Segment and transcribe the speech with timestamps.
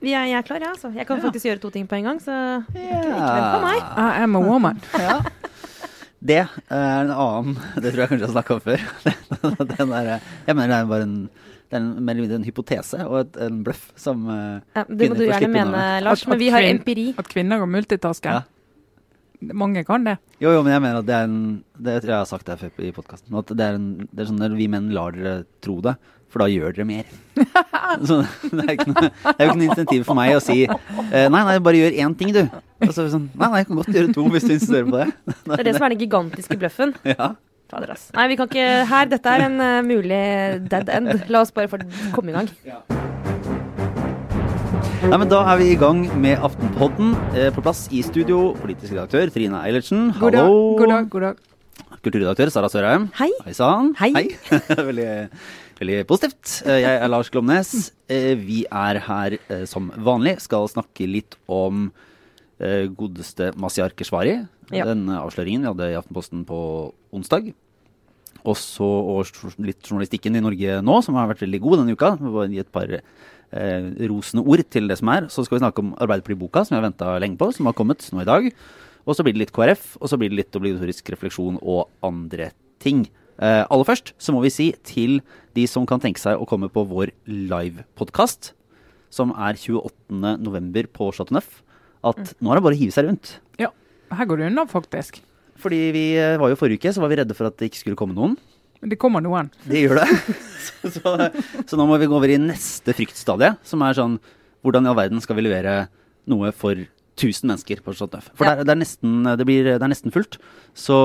[0.00, 0.92] Vi er, jeg er klar, ja, altså.
[0.94, 1.24] Jeg kan Ja.
[1.26, 2.30] faktisk gjøre to ting på en gang, så
[2.76, 3.02] yeah.
[3.02, 3.82] ikke vent på meg.
[3.98, 4.80] I am a woman.
[4.98, 5.18] Ja.
[6.18, 6.48] Det er
[7.04, 8.80] en annen Det tror jeg kanskje jeg har snakka om før.
[9.78, 10.08] Den der,
[10.48, 11.18] jeg mener det er bare en
[11.68, 15.10] det er mer eller mindre en hypotese og et, en bløff som uh, Ja, det
[15.10, 15.82] må du gjerne mene.
[16.00, 17.10] Lars, At- men vi har empiri.
[17.20, 18.24] At kvinner kan multitaske.
[18.38, 18.40] Ja.
[19.52, 20.16] Mange kan det.
[20.40, 21.36] Jo, jo, men jeg mener at det er en
[21.76, 23.36] Det tror jeg jeg har sagt det før i podkasten.
[23.38, 25.94] At det er, en, det er sånn at vi menn lar dere tro det,
[26.28, 27.08] for da gjør dere mer.
[28.08, 30.58] Så det er, ikke noe, det er jo ikke noe insentiv for meg å si
[30.66, 32.42] eh, nei, nei, bare gjør én ting, du.
[32.84, 34.88] Og så er vi sånn Nei, nei, jeg kan godt gjøre to hvis du insisterer
[34.88, 35.08] på det.
[35.48, 36.96] Det er det som er den gigantiske bløffen.
[37.14, 37.32] Ja.
[37.68, 38.06] Fader, ass.
[38.16, 40.20] Nei, vi kan ikke Her, dette er en eh, mulig
[40.72, 41.26] dead end.
[41.28, 41.80] La oss bare få
[42.14, 42.48] komme i gang.
[45.08, 47.12] Nei, men Da er vi i gang med Aftenpodden.
[47.36, 50.08] Eh, på plass i studio, politisk redaktør Trine Eilertsen.
[50.16, 50.64] God dag, Hallo.
[50.80, 51.10] god dag.
[51.12, 51.44] god dag.
[52.04, 53.08] Kulturredaktør Sara Sørheim.
[53.18, 53.28] Hei.
[53.44, 53.92] Hei sann.
[54.00, 54.12] Hei.
[54.88, 55.08] veldig,
[55.80, 56.62] veldig positivt.
[56.66, 57.92] Eh, Jeg er Lars Glomnes.
[58.08, 60.40] Eh, Vi er her eh, som vanlig.
[60.44, 61.90] Skal snakke litt om
[62.58, 64.32] godeste Masiar Keshvari.
[64.74, 64.82] Ja.
[64.84, 66.56] Den avsløringen vi hadde i Aftenposten på
[67.14, 67.52] onsdag.
[68.42, 69.30] Også og
[69.62, 72.10] litt journalistikken i Norge nå, som har vært veldig god denne uka.
[72.18, 75.28] Vi må gi et par eh, rosende ord til det som er.
[75.30, 78.02] Så skal vi snakke om Arbeiderparti-boka, som jeg har venta lenge på, som har kommet
[78.10, 78.50] nå i dag.
[79.06, 82.50] Og så blir det litt KrF, og så blir det litt obligatorisk refleksjon og andre
[82.82, 83.06] ting.
[83.38, 85.20] Eh, aller først så må vi si til
[85.54, 88.52] de som kan tenke seg å komme på vår livepodkast,
[89.14, 90.90] som er 28.11.
[90.94, 91.62] på Chateau Neuf,
[92.06, 93.36] at nå er det bare å hive seg rundt.
[93.60, 93.70] Ja,
[94.14, 95.20] her går det unna, faktisk.
[95.58, 97.82] Fordi vi eh, var jo forrige uke, så var vi redde for at det ikke
[97.82, 98.36] skulle komme noen.
[98.82, 99.48] Men det kommer noen.
[99.70, 100.08] Det gjør det.
[100.66, 101.14] så, så,
[101.66, 104.18] så nå må vi gå over i neste fryktstadie, som er sånn
[104.66, 105.84] Hvordan i all verden skal vi levere
[106.26, 106.80] noe for
[107.18, 108.30] 1000 mennesker på Chateau Neuf?
[108.38, 108.54] For Ja.
[108.54, 110.38] det, er, det, er nesten, det, blir, det er nesten fullt.
[110.78, 110.96] Så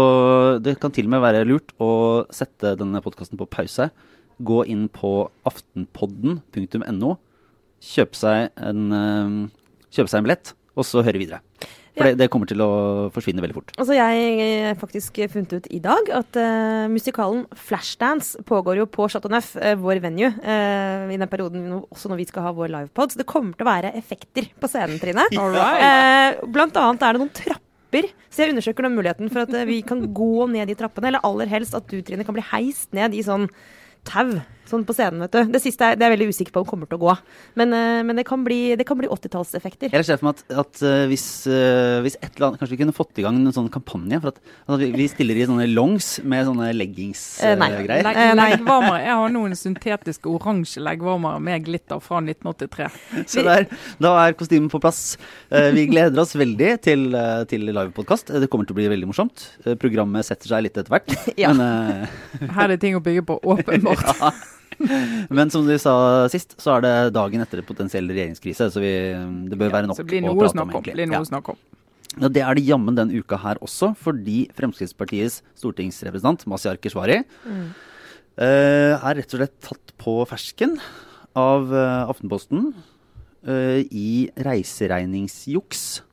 [0.63, 1.91] det kan til og med være lurt å
[2.33, 3.89] sette denne podkasten på pause.
[4.43, 5.15] Gå inn på
[5.49, 7.15] aftenpodden.no,
[7.83, 11.41] kjøpe seg en, eh, seg en billett, og så høre videre.
[11.93, 12.11] For Ja.
[12.11, 12.69] det, det kommer til å
[13.13, 13.73] forsvinne veldig fort.
[13.77, 19.05] Altså, jeg har faktisk funnet ut i dag at uh, musikalen Flashdance pågår jo på
[19.13, 22.71] Chateau Neuf, uh, vår venue, uh, i den perioden også når vi skal ha vår
[22.73, 23.13] livepod.
[23.13, 25.27] Så det kommer til å være effekter på scenen, Trine.
[25.53, 25.83] Right.
[25.85, 28.09] Eh, blant annet er det noen trapper.
[28.33, 31.51] Så jeg undersøker nå muligheten for at vi kan gå ned de trappene, eller aller
[31.51, 33.45] helst at du, Trine, kan bli heist ned i sånn
[34.09, 34.39] tau
[34.69, 35.51] sånn på scenen, vet du.
[35.53, 37.15] Det siste er, det er jeg veldig usikker på om kommer til å gå.
[37.59, 39.93] Men, eh, men det kan bli, det kan bli 80-tallseffekter.
[39.93, 42.81] Jeg ser for meg at, at eh, hvis, eh, hvis et eller annet Kanskje vi
[42.83, 45.67] kunne fått i gang en sånn kampanje for at, at vi, vi stiller i sånne
[45.71, 47.59] longs med sånne leggingsgreier.
[47.59, 47.69] nei.
[47.73, 48.07] leggingsgreier.
[48.07, 49.01] Leg, leggvarmere.
[49.03, 52.89] Jeg har noen syntetiske oransje leggvarmere med glitter fra 1983.
[53.33, 53.67] Så der,
[54.03, 55.03] da er kostymen på plass.
[55.49, 58.33] Vi gleder oss veldig til, uh, til livepodkast.
[58.41, 59.45] Det kommer til å bli veldig morsomt.
[59.81, 61.11] Programmet setter seg litt etter hvert.
[61.43, 61.49] Ja.
[61.49, 62.49] Men, uh...
[62.55, 64.52] Her er det ting å bygge på, åpenbart.
[65.37, 68.69] men som du sa sist, så er det dagen etter en potensiell regjeringskrise.
[68.73, 68.91] Så vi,
[69.49, 70.95] det bør være nok å prate om, egentlig.
[70.97, 71.23] Blir noe Ja.
[71.25, 71.61] å snakke om.
[72.21, 77.23] Ja, Det er det jammen den uka her også, fordi Fremskrittspartiets stortingsrepresentant Masiar Keshvari
[78.37, 80.77] eh, er rett og slett tatt på fersken
[81.35, 82.73] av eh, Aftenposten
[83.47, 86.03] eh, i reiseregningsjuks.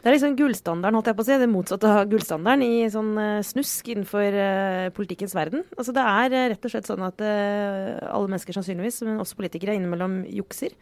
[0.00, 1.36] Det er liksom gullstandarden, holdt jeg på å si.
[1.42, 5.66] Det motsatte av gullstandarden i sånn eh, snusk innenfor eh, politikkens verden.
[5.76, 9.76] Altså det er eh, rett og slett sånn at alle mennesker sannsynligvis, men også politikere,
[9.76, 10.72] innimellom jukser.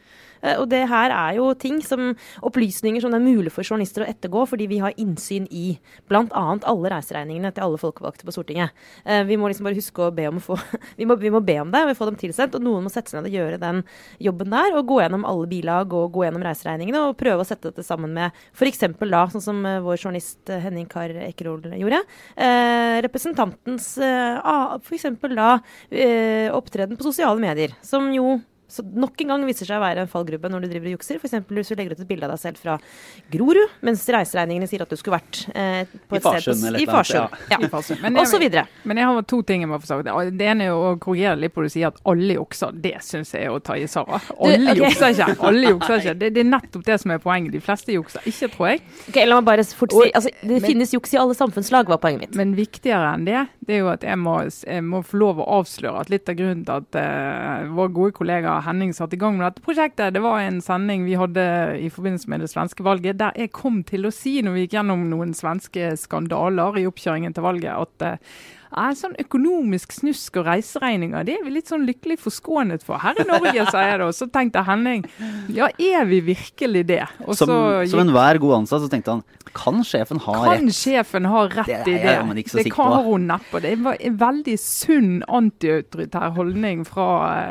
[0.61, 2.13] Og det her er jo ting som
[2.47, 5.73] opplysninger som det er mulig for journalister å ettergå, fordi vi har innsyn i
[6.07, 6.21] bl.a.
[6.31, 8.77] alle reiseregningene til alle folkevalgte på Stortinget.
[9.27, 10.55] Vi må liksom bare huske å be om å få
[11.01, 12.93] vi, må, vi må be om det, og vi får dem tilsendt, og noen må
[12.95, 13.83] sette seg ned og gjøre den
[14.29, 17.73] jobben der, og gå gjennom alle bilag og gå gjennom reiseregningene, og prøve å sette
[17.73, 18.87] dette sammen med f.eks.
[19.13, 22.03] da, sånn som eh, vår journalist eh, Henning Kar Ekerol gjorde,
[22.37, 24.39] eh, representantens eh,
[24.79, 25.09] f.eks.
[25.35, 25.51] da
[25.91, 30.05] eh, opptreden på sosiale medier, som jo så nok en gang viser seg å være
[30.05, 31.17] en fallgruppe når du driver og jukser.
[31.17, 31.37] F.eks.
[31.49, 32.75] hvis du legger ut et bilde av deg selv fra
[33.33, 36.89] Grorud, mens reiseregningene sier at du skulle vært eh, på I et Farsund sted i
[36.89, 37.39] Farsund.
[37.49, 37.59] Ja.
[37.65, 37.99] I.
[38.05, 38.67] Men Og så videre.
[38.85, 40.11] men jeg har to ting jeg må få sagt.
[40.37, 42.77] Det ene er å korrigere litt på det du sier at alle jukser.
[42.77, 44.21] Det syns jeg er å ta i Sara.
[44.37, 44.83] Alle okay.
[44.83, 45.31] jukser ikke.
[45.49, 46.15] Alle jukser ikke.
[46.21, 47.55] Det, det er nettopp det som er poenget.
[47.57, 48.85] De fleste jukser ikke, tror jeg.
[49.09, 52.03] Ok, La meg bare fort si altså, Det men- finnes juks i alle samfunnslag, var
[52.03, 52.37] poenget mitt.
[52.39, 55.49] Men viktigere enn det, det er jo at jeg må, jeg må få lov å
[55.61, 59.39] avsløre at litt av grunnen til at uh, vår gode kollega Henning satte i gang
[59.39, 61.45] med dette prosjektet, det var en sending vi hadde
[61.83, 64.79] i forbindelse med det svenske valget, der jeg kom til å si, når vi gikk
[64.79, 68.31] gjennom noen svenske skandaler i oppkjøringen til valget, at
[68.77, 73.19] eh, sånn økonomisk snusk og reiseregninger, det er vi litt sånn lykkelig forskånet for her
[73.19, 74.11] i Norge, sier jeg da.
[74.15, 75.07] Så tenkte Henning,
[75.55, 77.05] ja er vi virkelig det?
[77.27, 79.25] Og som, gikk, som enhver god ansatt så tenkte han,
[79.57, 80.61] kan sjefen ha kan rett?
[80.61, 82.45] Kan sjefen ha rett det i det?
[82.53, 83.63] det kan hun neppe.
[83.65, 87.09] Det var en veldig sunn antiautoritær holdning fra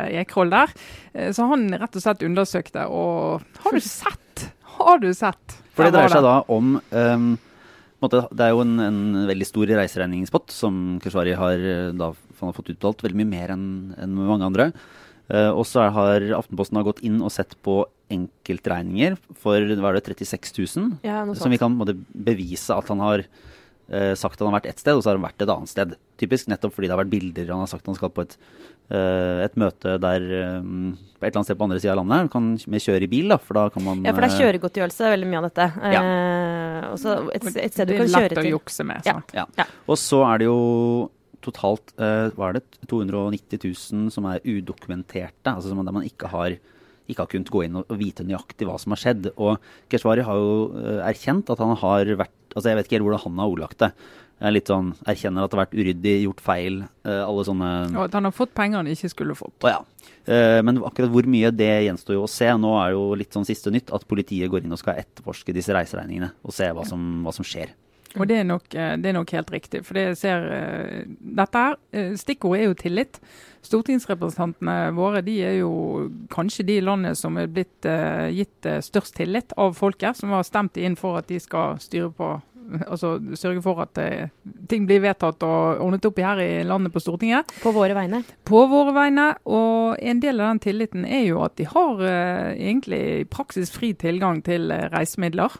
[0.07, 0.73] eh, Ekroll der.
[1.13, 4.47] Eh, så han rett og slett undersøkte, og har du sett?
[4.77, 5.57] Har du sett?
[5.77, 7.27] For det dreier seg da om um,
[8.05, 11.63] det er jo en, en veldig stor reiseregningspott som Keshvari har,
[11.97, 13.01] da, han har fått utbetalt.
[13.05, 13.67] Veldig mye mer enn
[13.97, 14.71] en mange andre.
[15.27, 17.81] Uh, og så har Aftenposten har gått inn og sett på
[18.13, 20.93] enkeltregninger for hva er det, 36 000.
[21.03, 23.25] Ja, som vi kan måtte, bevise at han har
[23.93, 25.71] uh, sagt at han har vært ett sted, og så har han vært et annet
[25.71, 25.97] sted.
[26.21, 27.51] Typisk nettopp fordi det har vært bilder.
[27.53, 28.37] Han har sagt at han skal på et,
[28.93, 30.27] uh, et møte der
[30.61, 32.31] um, på et eller annet sted på andre sida av landet.
[32.33, 35.11] Kan med kjøre i bil, da, for da kan man Ja, for det er kjøregodtgjørelse
[35.15, 35.69] veldig mye av dette.
[35.97, 36.07] Ja.
[36.93, 38.15] også et, et sted du kan kjøre til.
[38.15, 39.05] Det er lett å jukse med.
[39.07, 39.37] sant?
[39.37, 39.45] Ja.
[39.59, 39.67] ja.
[39.87, 40.57] Og så er det jo
[41.47, 46.31] totalt uh, hva er det, 290 000 som er udokumenterte, altså som, der man ikke
[46.31, 46.57] har,
[47.07, 49.31] ikke har kunnet gå inn og, og, vite nøyaktig hva som har skjedd.
[49.35, 49.57] Og
[49.91, 53.21] Keshvari har jo uh, erkjent at han har vært altså Jeg vet ikke helt hvordan
[53.21, 53.91] han har ordlagt det.
[54.37, 56.79] Jeg litt sånn, erkjenner at det har vært uryddig, gjort feil.
[57.05, 59.57] Uh, alle sånne Og at han har fått penger han ikke skulle fått.
[59.65, 59.81] Å, ja.
[60.65, 62.49] men akkurat hvor mye det gjenstår jo å se.
[62.57, 65.75] Nå er jo litt sånn siste nytt at politiet går inn og skal etterforske disse
[65.75, 67.75] reiseregningene og se hva som, hva som skjer.
[68.17, 69.83] Og det er, nok, eh, det er nok, helt riktig.
[69.85, 71.05] For det ser, eh,
[71.37, 73.21] dette her, eh, Stikkordet er jo tillit.
[73.67, 79.51] Stortingsrepresentantene våre de er jo kanskje de i landet som er blitt gitt størst tillit
[79.57, 82.37] av folket, som har stemt inn for at de skal styre på
[82.91, 83.99] altså sørge for at
[84.67, 87.47] ting blir vedtatt og ordnet opp i her i landet på Stortinget.
[87.63, 88.23] På våre vegne?
[88.43, 89.29] På våre vegne.
[89.47, 92.03] Og en del av den tilliten er jo at de har
[92.55, 95.55] egentlig i praksis fri tilgang til reisemidler.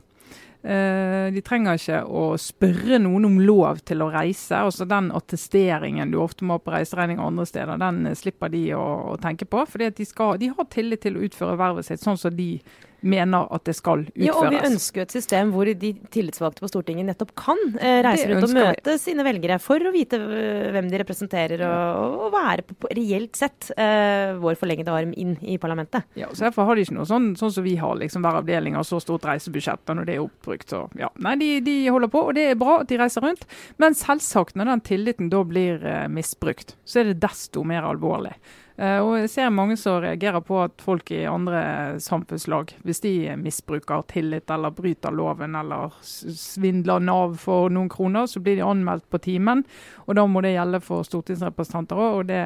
[0.68, 4.58] Uh, de trenger ikke å spørre noen om lov til å reise.
[4.58, 8.84] altså Den attesteringen du ofte må på reiseregning andre steder, den slipper de å,
[9.14, 9.64] å tenke på.
[9.70, 10.08] fordi de,
[10.42, 12.58] de, har tillit til å utføre vervet sitt sånn som de
[13.06, 14.26] mener at det skal utføres.
[14.26, 18.28] Ja, og Vi ønsker et system hvor de tillitsvalgte på Stortinget nettopp kan eh, reise
[18.32, 19.02] rundt og møte vi.
[19.02, 23.70] sine velgere for å vite hvem de representerer, og, og være på, på, reelt sett
[23.78, 26.08] eh, vår forlengede arm inn i parlamentet.
[26.20, 28.78] Ja, så Derfor har de ikke noe sånn, sånn som vi har, liksom hver avdeling
[28.80, 30.70] har så stort reisebudsjett, og når det er oppbrukt.
[30.74, 31.12] Så, ja.
[31.24, 33.46] Nei, de, de, holder på, og det er bra at de reiser rundt.
[33.82, 38.36] Men selvsagt, når den tilliten da blir eh, misbrukt, så er det desto mer alvorlig.
[38.78, 43.14] Eh, og jeg ser mange som reagerer på at folk i andre samfunnslag, hvis de
[43.42, 49.08] misbruker tillit eller bryter loven eller svindler Nav for noen kroner, så blir de anmeldt
[49.10, 49.64] på timen.
[50.06, 52.44] Og da må det gjelde for stortingsrepresentanter òg, og det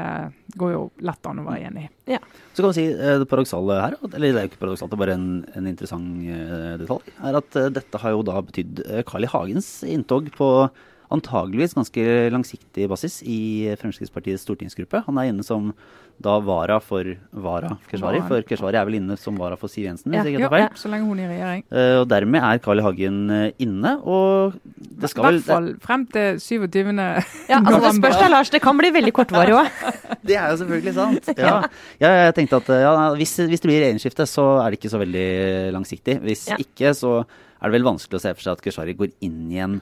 [0.56, 1.92] går jo lett an å være enig i.
[2.16, 2.22] Ja.
[2.54, 4.98] Så kan man si eh, det paradoksale her, eller det er jo ikke paradoksalt, det
[5.00, 5.28] er bare en,
[5.60, 9.30] en interessant uh, detalj, er at dette har jo da betydd Carl I.
[9.32, 10.48] Hagens inntog på
[11.12, 15.04] antageligvis ganske langsiktig basis i Fremskrittspartiets stortingsgruppe.
[15.08, 15.72] Han er inne som
[16.22, 17.08] da vara for
[17.44, 20.46] Vara Keshvari, for Keshvari er vel inne som vara for Siv Jensen, hvis ja, ikke
[20.46, 20.64] tar feil.
[20.64, 21.64] Ja, så lenge hun er i regjering.
[21.72, 22.86] Uh, og dermed er Carl I.
[22.86, 26.92] Hagen uh, inne, og det skal vel I hvert fall frem til 27.
[26.92, 28.54] Ja, altså det spørs da, Lars.
[28.54, 29.86] Det kan bli veldig kortvarig òg.
[30.28, 31.32] det er jo selvfølgelig sant.
[31.42, 31.56] Ja,
[32.02, 35.00] ja jeg tenkte at ja, hvis, hvis, det blir regjeringsskifte, så er det ikke så
[35.02, 35.30] veldig
[35.74, 36.20] langsiktig.
[36.26, 39.42] Hvis ikke, så er det vel vanskelig å se for seg at Keshvari går inn
[39.50, 39.82] igjen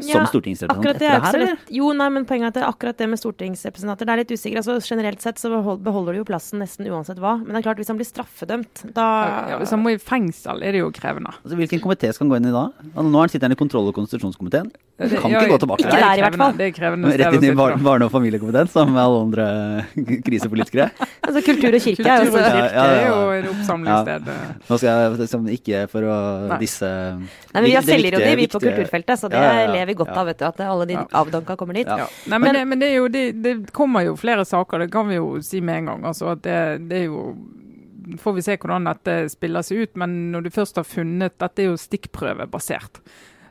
[0.00, 1.60] som ja, stortingsrepresentant etter det her, eller?
[1.72, 4.62] Jo, nei, men poenget er at akkurat det med stortingsrepresentanter, det er litt usikkert.
[4.62, 5.50] Altså, generelt sett så
[5.82, 7.36] beholder du jo plassen nesten uansett hva.
[7.42, 9.06] Men det er klart, hvis han blir straffedømt, da
[9.52, 11.32] ja, Hvis han må i fengsel, er det jo krevende.
[11.42, 12.66] Altså, hvilken komité skal han gå inn i da?
[12.92, 14.72] Altså, nå er sitter han i kontroll- og konstitusjonskomiteen.
[14.96, 16.16] Du kan ja, ikke gå tilbake ikke der.
[16.16, 16.54] i hvert fall.
[16.56, 19.48] Det er krevende Rett inn i barne- og familiekomiteen, som med alle andre
[20.26, 20.86] krisepolitikere.
[21.20, 24.30] altså kultur og kirke er jo også ja, er jo et oppsamlingssted.
[24.70, 26.16] Nå skal jeg liksom ikke for å
[26.62, 29.44] disse Nei, men Vi har selvrådig, vi på kulturfeltet, så det
[29.86, 30.26] lever vi godt av.
[30.26, 31.86] vet du, At alle de avdanka kommer dit.
[31.86, 35.20] Nei, men, men, men det, jo, det, det, kommer jo flere saker, det kan vi
[35.20, 36.04] jo si med en gang.
[36.12, 36.58] Altså at det,
[36.90, 37.22] det er jo
[38.22, 39.96] får vi se hvordan dette spiller seg ut.
[39.98, 43.00] Men når du først har funnet Dette er jo stikkprøvebasert.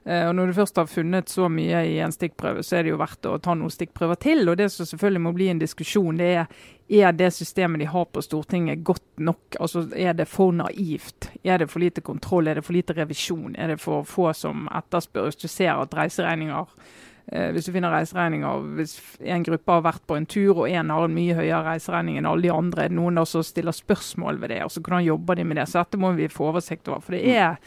[0.06, 2.94] Eh, og Når du først har funnet så mye i en stikkprøve, så er det
[2.94, 4.50] jo verdt å ta noen stikkprøver til.
[4.50, 6.48] Og Det som selvfølgelig må bli en diskusjon, det er
[6.88, 9.56] er det systemet de har på Stortinget godt nok?
[9.60, 11.32] Altså, Er det for naivt?
[11.44, 12.48] Er det for lite kontroll?
[12.48, 13.56] Er det for lite revisjon?
[13.58, 15.24] Er det for få som etterspør?
[15.24, 16.66] Hvis du ser at reiseregninger
[17.32, 20.90] eh, hvis du finner reiseregninger hvis en gruppe har vært på en tur og en
[20.90, 24.40] har en mye høyere reiseregning enn alle de andre, er det noen som stiller spørsmål
[24.42, 24.64] ved det?
[24.64, 25.68] og så Hvordan jobber de med det?
[25.68, 27.00] Så dette må vi få oversikt over.
[27.00, 27.58] for det er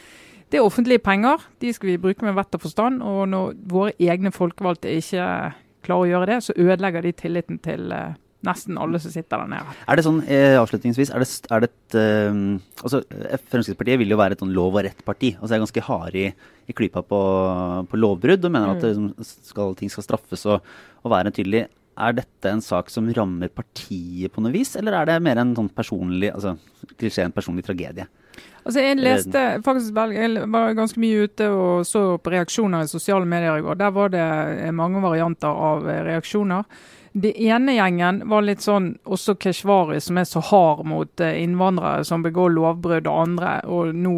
[0.50, 1.42] det er offentlige penger.
[1.60, 3.02] De skal vi bruke med vett og forstand.
[3.04, 5.26] Og når våre egne folkevalgte ikke
[5.84, 9.50] klarer å gjøre det, så ødelegger de tilliten til, eh, nesten alle som sitter der
[9.50, 9.74] nede.
[9.88, 12.38] Er det sånn, eh, avslutningsvis, er det, er det et eh,
[12.84, 15.34] altså, eh, Fremskrittspartiet vil jo være et sånn lov og rett-parti.
[15.40, 16.28] altså er ganske harde i,
[16.68, 17.20] i klypa på,
[17.90, 20.62] på lovbrudd og mener at det, skal, ting skal straffes og,
[21.02, 21.66] og være tydelig.
[21.98, 25.56] Er dette en sak som rammer partiet på noe vis, eller er det mer en
[25.58, 26.54] sånn personlig altså,
[26.94, 28.06] klisjé, en personlig tragedie?
[28.68, 33.24] Altså Jeg leste faktisk jeg var ganske mye ute og så på reaksjoner i sosiale
[33.24, 33.78] medier i går.
[33.80, 36.64] Der var det mange varianter av reaksjoner.
[37.12, 42.04] Det ene gjengen var litt sånn også Keshvari, som er så hard mot eh, innvandrere
[42.04, 43.54] som begår lovbrudd og andre.
[43.66, 44.16] Og nå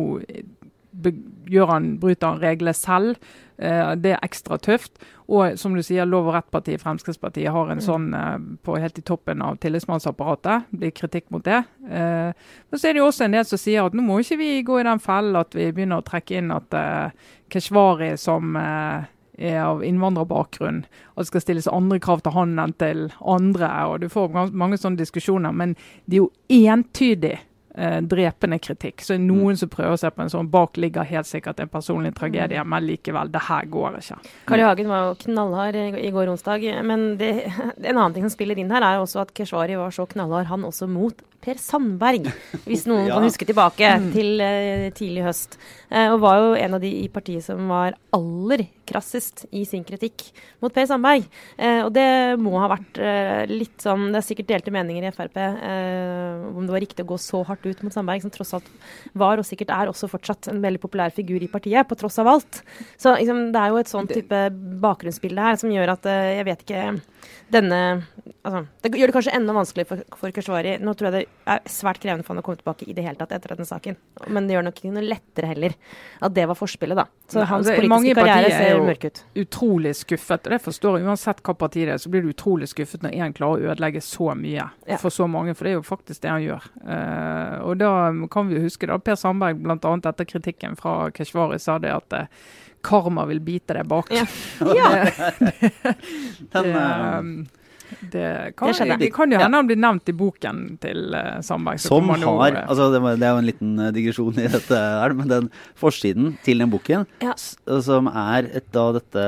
[1.50, 3.18] gjør han, bryter han reglene selv.
[3.60, 5.00] Eh, det er ekstra tøft.
[5.30, 7.84] Og som du sier, Lov og rett-partiet Fremskrittspartiet har en mm.
[7.84, 10.70] sånn eh, på helt i toppen av tillitsmannsapparatet.
[10.72, 11.62] Blir kritikk mot det.
[11.80, 14.50] Men så er det jo også en del som sier at nå må ikke vi
[14.66, 16.76] gå i den fellen at vi begynner å trekke inn at
[17.50, 18.56] Keshvari som
[19.40, 20.82] er av innvandrerbakgrunn,
[21.14, 23.70] og det skal stilles andre krav til han enn til andre.
[23.88, 25.72] og Du får mange sånne diskusjoner, men
[26.04, 26.32] det er jo
[26.68, 27.38] entydig
[27.74, 29.04] eh, drepende kritikk.
[29.04, 29.60] Så er noen mm.
[29.62, 32.70] som prøver å se på en sånn bak ligger helt sikkert en personlig tragedie, mm.
[32.74, 34.20] men likevel, det her går ikke.
[34.50, 34.68] Kari I.
[34.68, 37.32] Hagen var jo knallhard i går onsdag, men det,
[37.90, 40.66] en annen ting som spiller inn her, er også at Keshvari var så knallhard, han
[40.68, 42.26] også mot Per Sandberg,
[42.66, 43.16] hvis noen ja.
[43.16, 44.10] kan huske tilbake mm.
[44.16, 45.56] til eh, tidlig høst.
[45.90, 49.84] Uh, og var jo en av de i partiet som var aller krassest i sin
[49.86, 50.28] kritikk
[50.62, 51.26] mot Per Sandberg.
[51.58, 52.06] Uh, og det
[52.42, 53.00] må ha vært
[53.50, 57.16] litt sånn Det er sikkert delte meninger i Frp om det var riktig å gå
[57.20, 58.66] så hardt ut mot Sandberg, som tross alt
[59.18, 62.30] var, og sikkert er også fortsatt, en veldig populær figur i partiet, på tross av
[62.30, 62.60] alt.
[63.00, 64.42] Så liksom, det er jo et sånn type
[64.82, 66.84] bakgrunnsbilde her som gjør at jeg vet ikke
[67.50, 67.80] denne
[68.42, 70.76] altså, Det gjør det kanskje enda vanskeligere for, for Keshvari.
[70.82, 73.18] Nå tror jeg det er svært krevende for han å komme tilbake i det hele
[73.20, 73.98] tatt etter denne saken.
[74.28, 75.76] Men det gjør nok ikke noe lettere heller
[76.20, 77.06] at det var forspillet, da.
[77.30, 79.22] Så Nei, hans altså, politiske karriere ser mørk ut.
[79.42, 80.46] Utrolig skuffet.
[80.46, 81.06] og det forstår jeg.
[81.08, 84.02] Uansett hva parti det er, så blir du utrolig skuffet når én klarer å ødelegge
[84.04, 84.98] så mye ja.
[85.00, 85.54] for så mange.
[85.56, 86.70] For det er jo faktisk det han gjør.
[86.84, 87.92] Uh, og da
[88.32, 89.94] kan vi huske da Per Sandberg bl.a.
[90.12, 92.50] etter kritikken fra Keshvari sa det at uh,
[92.82, 94.10] karma vil bite deg bak.
[94.12, 94.26] Ja.
[94.78, 94.90] ja.
[96.52, 97.32] Den, det, um,
[98.12, 98.26] det,
[98.58, 101.80] kan, det, det kan jo hende han blir nevnt i boken til uh, Sandberg.
[101.82, 105.30] Som har altså det, det, er jo en liten uh, digresjon i dette, her, men
[105.30, 107.34] den forsiden til den boken, ja.
[107.36, 109.24] som er et, da dette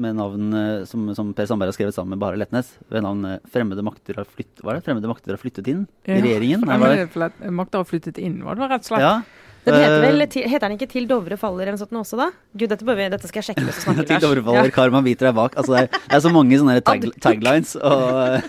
[0.00, 3.84] med navn som, som, Per Sandberg har skrevet sammen med Bare Letnes, ved navn 'Fremmede
[3.86, 4.86] makter har flyttet', var det?
[4.86, 6.18] Fremmede makter har flyttet inn ja.
[6.18, 6.66] i regjeringen?
[6.66, 9.06] Fremmede makter har flyttet inn, var det rett og slett.
[9.06, 9.45] Ja.
[9.66, 12.28] Den heter, vel, eh, heter den ikke 'Til Dovre faller' eller noe sånt også, da?
[12.54, 14.06] Gud, dette, vi, dette skal jeg sjekke mens du snakker.
[14.12, 14.74] til Dovre faller, ja.
[14.76, 15.56] karma biter deg bak.
[15.58, 18.46] Altså, det, er, det, er, så mange sånne tag, taglines og,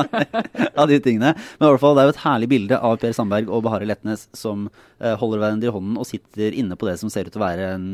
[0.80, 1.34] av de tingene.
[1.34, 3.90] Men i hvert fall, det er jo et herlig bilde av Per Sandberg og Bahareh
[3.90, 7.34] Letnes som uh, holder hverandre i hånden og sitter inne på det som ser ut
[7.34, 7.86] til å være en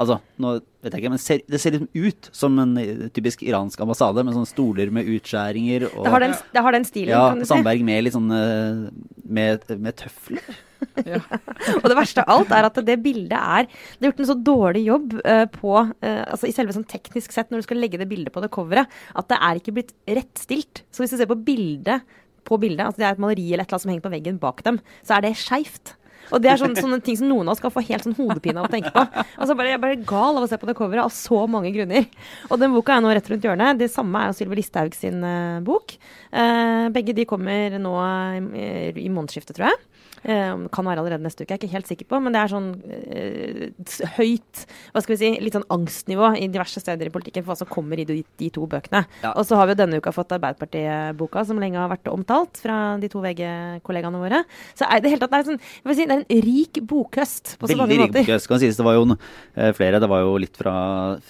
[0.00, 2.70] Altså, nå vet jeg ikke, men ser, det ser liksom ut som en
[3.12, 5.84] typisk iransk ambassade, med sånne stoler med utskjæringer.
[5.90, 7.50] Og, det, har den, det har den stilen, ja, kan du si.
[7.50, 10.56] Sandberg med litt sånn med, med tøfler.
[11.80, 14.38] Og det verste av alt er at det bildet er Det er gjort en så
[14.50, 18.00] dårlig jobb uh, på uh, altså i selve sånn teknisk sett, når du skal legge
[18.00, 20.84] det bildet på det coveret, at det er ikke blitt rettstilt.
[20.90, 22.06] Så hvis du ser på bildet
[22.48, 24.38] på bildet, altså det er et maleri eller et eller annet som henger på veggen
[24.42, 25.94] bak dem, så er det skeivt.
[26.30, 28.62] Og det er sånne, sånne, ting som noen av oss skal få helt sånn hodepine
[28.62, 29.02] av å tenke på.
[29.34, 31.72] Altså bare, jeg er bare gal av å se på det coveret av så mange
[31.74, 32.06] grunner.
[32.48, 33.80] Og den boka er nå rett rundt hjørnet.
[33.80, 35.96] Det samme er jo Sylvi Listhaug sin uh, bok.
[36.30, 37.94] Uh, begge de kommer nå
[38.38, 38.68] i,
[39.06, 39.80] i månedsskiftet, tror jeg.
[40.20, 42.18] Uh, kan være allerede neste uke, jeg er ikke helt sikker på.
[42.20, 46.82] Men det er sånn uh, høyt hva skal vi si, litt sånn angstnivå i diverse
[46.82, 49.04] steder i politikken for hva som kommer i de, de to bøkene.
[49.24, 49.32] Ja.
[49.32, 52.78] Og så har vi jo denne uka fått Arbeiderpartiet-boka, som lenge har vært omtalt fra
[53.00, 54.42] de to VG-kollegaene våre.
[54.78, 57.72] Så er det, helt det, er sånn, si, det er en rik bokhøst på så
[57.72, 58.04] Veldig mange måter.
[58.04, 58.80] Veldig rik bokhøst, kan sies.
[58.80, 60.02] Det var jo uh, flere.
[60.02, 60.76] Det var jo litt fra,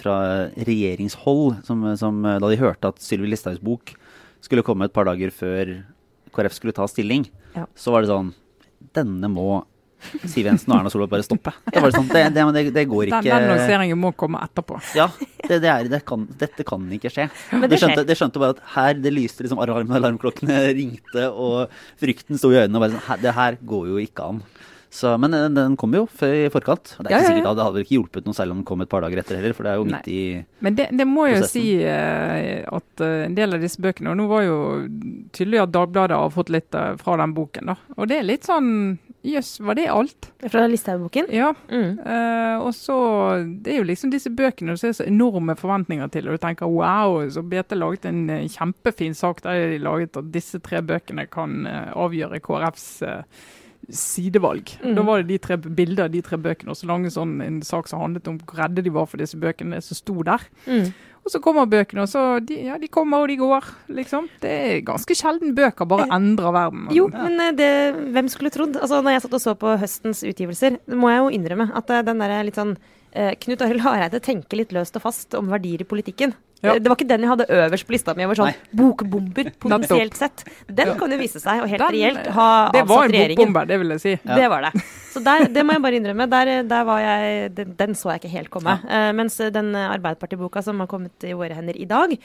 [0.03, 0.17] fra
[0.57, 3.95] regjeringshold som, som, da de hørte at Sylvi Listhaugs bok
[4.43, 5.77] skulle komme et par dager før
[6.35, 7.67] KrF skulle ta stilling, ja.
[7.75, 8.31] så var det sånn
[8.95, 9.61] denne må
[10.01, 11.51] Siv Jensen og Erna Solberg bare stoppe.
[11.69, 14.79] Det var sånn, det, det, det går ikke Den annonseringen må komme etterpå.
[14.97, 15.07] Ja,
[15.45, 17.27] det, er, kan, dette kan ikke skje.
[17.51, 21.69] Det, skjønte, det skjønte bare at her det lyste liksom alarm, alarmklokkene ringte, og
[22.01, 22.79] frykten sto i øynene.
[22.79, 24.41] og bare sånn, Det her går jo ikke an.
[24.91, 26.89] Så, men den, den kom jo før i forkant.
[26.97, 27.35] Det er ikke ja, ja, ja.
[27.37, 29.53] sikkert det hadde ikke hjulpet noe selv om den kom et par dager etter heller,
[29.55, 30.15] for det er jo midt Nei.
[30.17, 34.11] i Men det, det må jo si uh, at uh, en del av disse bøkene
[34.11, 34.57] Og nå var jo
[35.31, 37.77] tydelig at Dagbladet har fått litt uh, fra den boken, da.
[37.95, 38.67] Og det er litt sånn
[39.21, 40.27] Jøss, yes, var det alt?
[40.49, 41.27] Fra Listhaug-boken?
[41.29, 41.51] Ja.
[41.69, 41.99] Mm.
[42.65, 42.95] og så
[43.61, 46.65] Det er jo liksom disse bøkene du ser så enorme forventninger til, og du tenker
[46.65, 51.69] wow, så BT laget en kjempefin sak der de laget at disse tre bøkene kan
[51.69, 52.87] avgjøre KrFs
[53.95, 54.73] sidevalg.
[54.81, 54.95] Mm.
[54.97, 57.61] Da var det de tre bilder av de tre bøkene, og så lange sånn en
[57.65, 60.45] sak som handlet om hvor redde de var for disse bøkene som sto der.
[60.65, 60.91] Mm.
[61.21, 64.25] Og så kommer bøkene, og så de, ja, de kommer og de går, liksom.
[64.41, 66.87] Det er ganske sjelden bøker bare endrer verden.
[66.97, 67.69] Jo, men eh, det,
[68.15, 68.79] hvem skulle trodd?
[68.81, 72.01] Altså, når jeg satt og så på høstens utgivelser, må jeg jo innrømme at eh,
[72.07, 72.73] den der litt sånn
[73.13, 76.33] eh, Knut Arild Hareide tenker litt løst og fast om verdier i politikken.
[76.61, 76.75] Ja.
[76.77, 78.57] Det var ikke den jeg hadde øverst på lista mi over sånn Nei.
[78.77, 80.43] bokbomber, potensielt sett.
[80.69, 83.79] Den kan jo vise seg å helt Den- reelt ha det var en bokbomber, det
[83.81, 84.13] vil jeg si.
[84.21, 84.35] Ja.
[84.37, 84.73] Det var det.
[85.11, 86.27] Så der, det må jeg bare innrømme.
[86.31, 88.77] Der, der var jeg, den, den så jeg ikke helt komme.
[88.87, 92.15] Eh, mens den Arbeiderpartiboka som har kommet i våre hender i dag,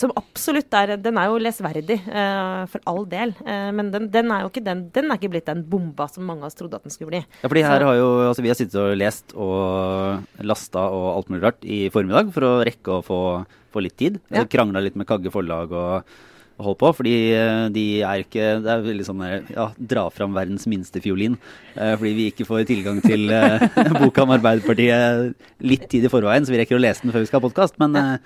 [0.00, 3.34] som absolutt er Den er jo lesverdig, uh, for all del.
[3.44, 6.26] Uh, men den, den er jo ikke den, den er ikke blitt den bomba som
[6.26, 7.22] mange av oss trodde at den skulle bli.
[7.42, 11.08] Ja, fordi her Så- har jo, altså Vi har sittet og lest og lasta og
[11.16, 13.20] alt mulig rart i formiddag for å rekke å få,
[13.70, 14.20] få litt tid.
[14.30, 14.44] Ja.
[14.44, 16.02] Krangla litt med Kagge forlag og,
[16.70, 20.68] og på, fordi eh, de er ikke Det er veldig sånn ja, dra fram verdens
[20.70, 21.36] minste fiolin.
[21.74, 23.66] eh, fordi vi ikke får tilgang til eh,
[24.02, 27.30] boka om Arbeiderpartiet litt tid i forveien, så vi rekker å lese den før vi
[27.30, 27.78] skal ha podkast.
[27.82, 28.18] Men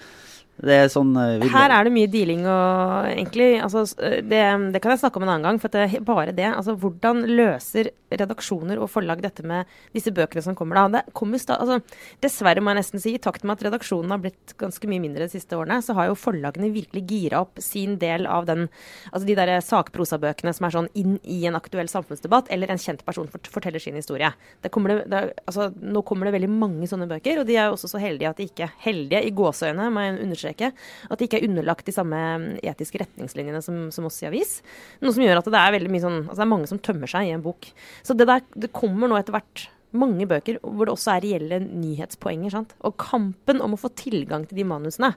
[0.65, 3.85] er sånn uh, Her er det mye dealing og egentlig altså,
[4.25, 4.41] det,
[4.73, 5.61] det kan jeg snakke om en annen gang.
[5.61, 10.43] For at det, bare det, altså hvordan løser redaksjoner og forlag dette med disse bøkene
[10.45, 10.85] som kommer da?
[11.03, 11.81] Det kommer altså,
[12.23, 15.27] dessverre må jeg nesten si, i takt med at redaksjonen har blitt ganske mye mindre
[15.27, 18.69] de siste årene, så har jo forlagene virkelig gira opp sin del av den,
[19.11, 23.03] altså de der sakprosabøkene som er sånn inn i en aktuell samfunnsdebatt, eller en kjent
[23.07, 24.31] person fort, forteller sin historie.
[24.63, 27.59] Det kommer det, det, er- altså, nå kommer det veldig mange sånne bøker, og de
[27.59, 31.19] er jo også så heldige at de ikke heldige i gåseøyne, må jeg understreke, at
[31.19, 34.59] de ikke er underlagt de samme mm, etiske retningslinjene som, som oss i avis.
[35.03, 37.29] Noe som gjør at det er mye sånn, altså det er mange som tømmer seg
[37.29, 37.71] i en bok.
[38.07, 41.61] Så det der, det kommer nå etter hvert mange bøker hvor det også er reelle
[41.65, 42.53] nyhetspoenger.
[42.53, 42.77] sant?
[42.87, 45.15] Og kampen om å få tilgang til de manusene,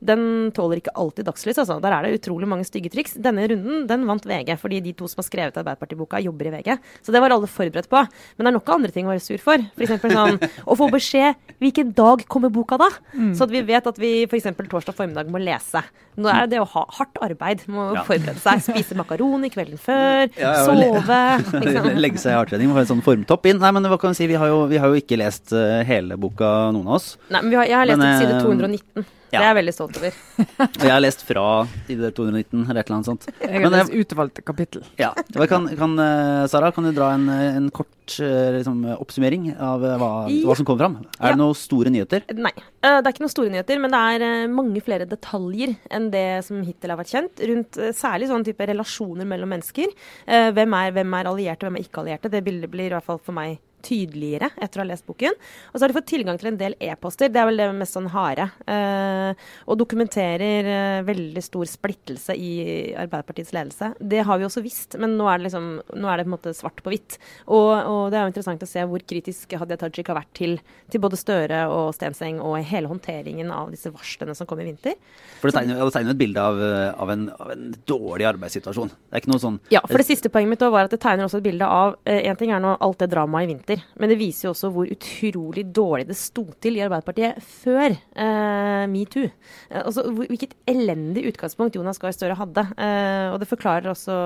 [0.00, 1.58] den tåler ikke alltid dagslys.
[1.60, 1.76] Altså.
[1.82, 3.16] Der er det utrolig mange stygge triks.
[3.20, 6.76] Denne runden den vant VG, fordi de to som har skrevet Arbeiderpartiboka, jobber i VG.
[7.04, 8.02] Så det var alle forberedt på.
[8.36, 9.60] Men det er nok av andre ting å være sur for.
[9.76, 10.00] F.eks.
[10.00, 12.88] sånn å få beskjed hvilken dag kommer boka da?
[13.12, 13.34] Mm.
[13.36, 14.48] Så at vi vet at vi f.eks.
[14.70, 15.84] torsdag formiddag må lese.
[16.20, 17.66] Nå er det å ha hardt arbeid.
[17.68, 18.04] å ja.
[18.08, 18.64] forberede seg.
[18.70, 20.26] Spise makaroni kvelden før.
[20.40, 21.20] Ja, ja, sove.
[21.60, 21.92] Liksom.
[22.00, 23.60] Legge seg i hardtrening og få en sånn formtopp inn.
[23.60, 24.28] Nei, men hva kan vi si?
[24.30, 27.14] Vi har jo, vi har jo ikke lest eh, hele boka, noen av oss.
[27.28, 29.08] Nei, men har, jeg har lest men, side eh, 219.
[29.30, 29.38] Ja.
[29.38, 30.16] Det er jeg veldig stolt over.
[30.82, 31.44] jeg har lest fra
[31.90, 33.28] ID 219 eller et eller annet sånt.
[33.38, 34.82] Jeg har eh, lest utvalgte kapittel.
[34.98, 35.12] Ja.
[35.50, 40.10] Kan, kan, eh, Sara, kan du dra en, eh, en kort liksom, oppsummering av hva,
[40.26, 40.98] hva, som kom fram?
[41.20, 41.36] Er ja.
[41.36, 42.26] det noen store nyheter?
[42.34, 42.50] Nei.
[42.82, 46.58] Det er ikke noen store nyheter, men det er mange flere detaljer enn det som
[46.66, 47.46] hittil har vært kjent.
[47.52, 49.94] Rundt særlig sånn type relasjoner mellom mennesker.
[50.26, 52.32] Hvem er, hvem er allierte, hvem er ikke allierte.
[52.32, 55.36] Det bildet blir i hvert fall for meg tydeligere etter å ha lest boken.
[55.70, 57.30] Og så har de fått tilgang til en del e-poster.
[57.32, 58.46] Det er vel det mest sånn harde.
[58.70, 62.52] Eh, og dokumenterer eh, veldig stor splittelse i
[62.98, 63.92] Arbeiderpartiets ledelse.
[64.00, 66.36] Det har vi også visst, men nå er det liksom nå er det på en
[66.36, 67.18] måte svart på hvitt.
[67.46, 70.56] Og, og det er jo interessant å se hvor kritisk Hadia Tajik har vært til,
[70.90, 74.96] til både Støre og Stenseng og hele håndteringen av disse varslene som kom i vinter.
[75.40, 78.92] For det tegner, det tegner et bilde av, eh, av, en, av en dårlig arbeidssituasjon.
[78.92, 81.26] Det er ikke noe sånn Ja, for det siste poenget mitt var at det tegner
[81.26, 83.69] også et bilde av En ting er nå alt det dramaet i vinter,
[84.00, 88.86] men det viser jo også hvor utrolig dårlig det sto til i Arbeiderpartiet før eh,
[88.90, 89.28] metoo.
[89.68, 92.66] Eh, altså hvilket elendig utgangspunkt Jonas Gahr Støre hadde.
[92.76, 94.16] Eh, og det forklarer også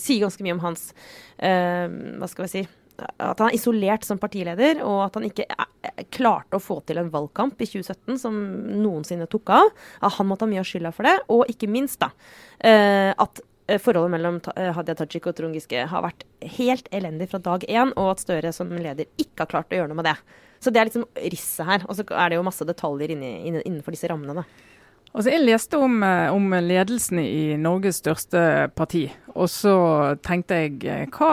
[0.00, 0.88] Sier ganske mye om hans
[1.38, 1.86] eh,
[2.18, 6.04] Hva skal vi si at han er isolert som partileder, og at han ikke eh,
[6.12, 8.38] klarte å få til en valgkamp i 2017 som
[8.80, 9.68] noensinne tok av.
[10.00, 11.16] At han måtte ha mye av skylda for det.
[11.32, 12.10] Og ikke minst da,
[12.64, 13.42] eh, at
[13.82, 16.22] forholdet mellom eh, Hadia Tajik og Trond Giske har vært
[16.56, 19.90] helt elendig fra dag én, og at Støre som leder ikke har klart å gjøre
[19.90, 20.16] noe med det.
[20.62, 21.84] Så det er liksom risset her.
[21.86, 24.40] Og så er det jo masse detaljer inni, innenfor disse rammene.
[24.40, 24.46] da.
[25.16, 28.40] Altså, jeg leste om, eh, om ledelsen i Norges største
[28.76, 29.76] parti, og så
[30.20, 31.30] tenkte jeg eh, hva,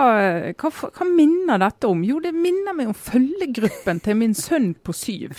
[0.55, 2.05] hva, hva minner dette om?
[2.07, 5.35] Jo, det minner meg om følgegruppen til min sønn på syv.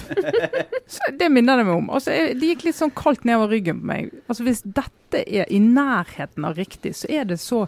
[0.94, 1.88] Så det minner det meg om.
[1.88, 4.12] Altså, jeg, det gikk litt sånn kaldt nedover ryggen på meg.
[4.28, 7.64] Altså, Hvis dette er i nærheten av riktig, så er det så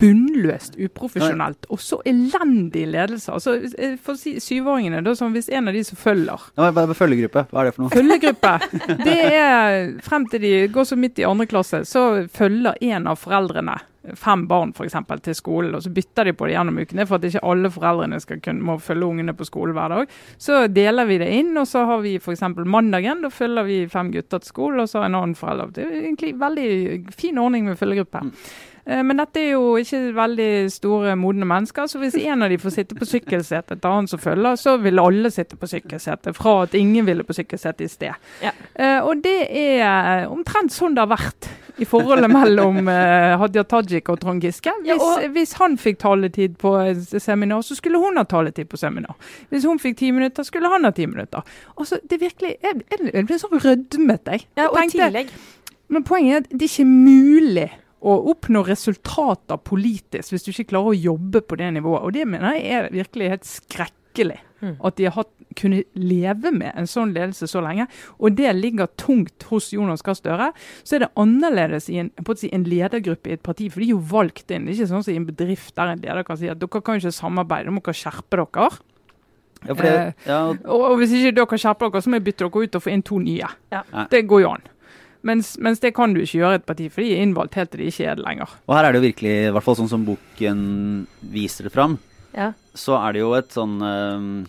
[0.00, 3.32] bunnløst uprofesjonelt og så elendig ledelse.
[3.32, 6.94] Altså, eh, For si syvåringene, da, som hvis en av de som følger ja, er
[6.96, 7.92] Følgegruppe, hva er det for noe?
[7.94, 8.54] Følgegruppe.
[9.06, 13.20] Det er frem til de går så midt i andre klasse, så følger en av
[13.20, 13.76] foreldrene
[14.14, 17.16] fem barn for eksempel, til skolen, og så bytter de på det gjennom ukene for
[17.18, 20.14] at ikke alle foreldrene skal kunne, må følge ungene på skolen hver dag.
[20.38, 22.44] Så deler vi det inn, og så har vi f.eks.
[22.64, 23.22] mandagen.
[23.24, 25.74] Da følger vi fem gutter til skolen, og så en annen forelder.
[25.74, 26.70] Det er egentlig en veldig
[27.16, 28.24] fin ordning med følgegruppe.
[28.86, 32.58] Eh, Men dette er jo ikke veldig store, modne mennesker, så hvis en av de
[32.62, 36.62] får sitte på sykkelsetet etter han som følger, så vil alle sitte på sykkelsetet, fra
[36.62, 38.28] at ingen ville på sykkelsetet i sted.
[38.44, 38.54] Ja.
[38.74, 41.45] Eh, og det er omtrent sånn det har vært
[41.78, 44.72] i forholdet mellom eh, Hadia Tajik og Trond Giske.
[44.82, 46.72] Hvis, Ja, og- hvis han fikk taletid på
[47.20, 49.14] seminar, så skulle hun ha taletid på seminar.
[49.50, 51.42] Hvis hun fikk ti minutter, skulle han ha ti minutter.
[51.76, 54.46] Altså, det er virkelig, Jeg, jeg, jeg ble så rødmet, jeg.
[54.56, 55.28] Ja, og tenkte- tillegg
[55.88, 57.70] Men poenget er at det er ikke mulig
[58.02, 62.02] å oppnå resultater politisk hvis du ikke klarer å jobbe på det nivået.
[62.02, 64.38] Og det mener jeg er virkelig helt skrekkelig.
[64.62, 64.76] Mm.
[64.84, 67.86] At de har hatt, kunnet leve med en sånn ledelse så lenge.
[68.20, 70.50] Og det ligger tungt hos Jonas Gahr Støre.
[70.84, 73.80] Så er det annerledes i en, på å si, en ledergruppe i et parti, for
[73.82, 74.66] de er jo valgt inn.
[74.68, 76.82] Det er ikke sånn som i en bedrift der en leder kan si at dere
[76.84, 78.70] kan ikke samarbeide, dere må skjerpe dere.
[79.66, 82.26] Ja, for det, Eh, ja, Og, og hvis ikke dere skjerper dere, så må jeg
[82.28, 83.48] bytte dere ut og få inn to nye.
[83.72, 83.82] Ja.
[84.12, 84.66] Det går jo an.
[85.26, 87.72] Mens, mens det kan du ikke gjøre i et parti, for de er innvalgt helt
[87.72, 88.52] til de ikke er det lenger.
[88.68, 90.60] og her er det jo virkelig, i hvert fall sånn som boken
[91.32, 91.96] viser det fram,
[92.36, 92.52] Ja.
[92.76, 94.46] så er det jo et sånn eh,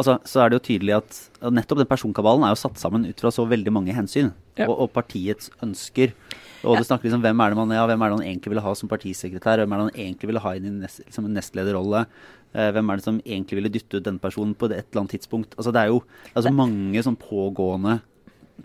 [0.00, 1.16] Altså, så er det jo tydelig at,
[1.52, 4.30] nettopp den personkabalen er jo satt sammen ut fra så veldig mange hensyn.
[4.56, 4.68] Ja.
[4.70, 6.14] Og, og partiets ønsker.
[6.64, 8.64] Og du snakker liksom hvem er det man ja, hvem er det man egentlig ville
[8.64, 9.62] ha som partisekretær?
[9.62, 12.04] Hvem er det man egentlig ville ha inn i nest, liksom en nestlederrolle?
[12.50, 15.14] Eh, hvem er det som egentlig ville dytte ut den personen på et eller annet
[15.16, 15.54] tidspunkt?
[15.56, 16.02] Altså Det er jo
[16.34, 18.00] altså, mange sånn pågående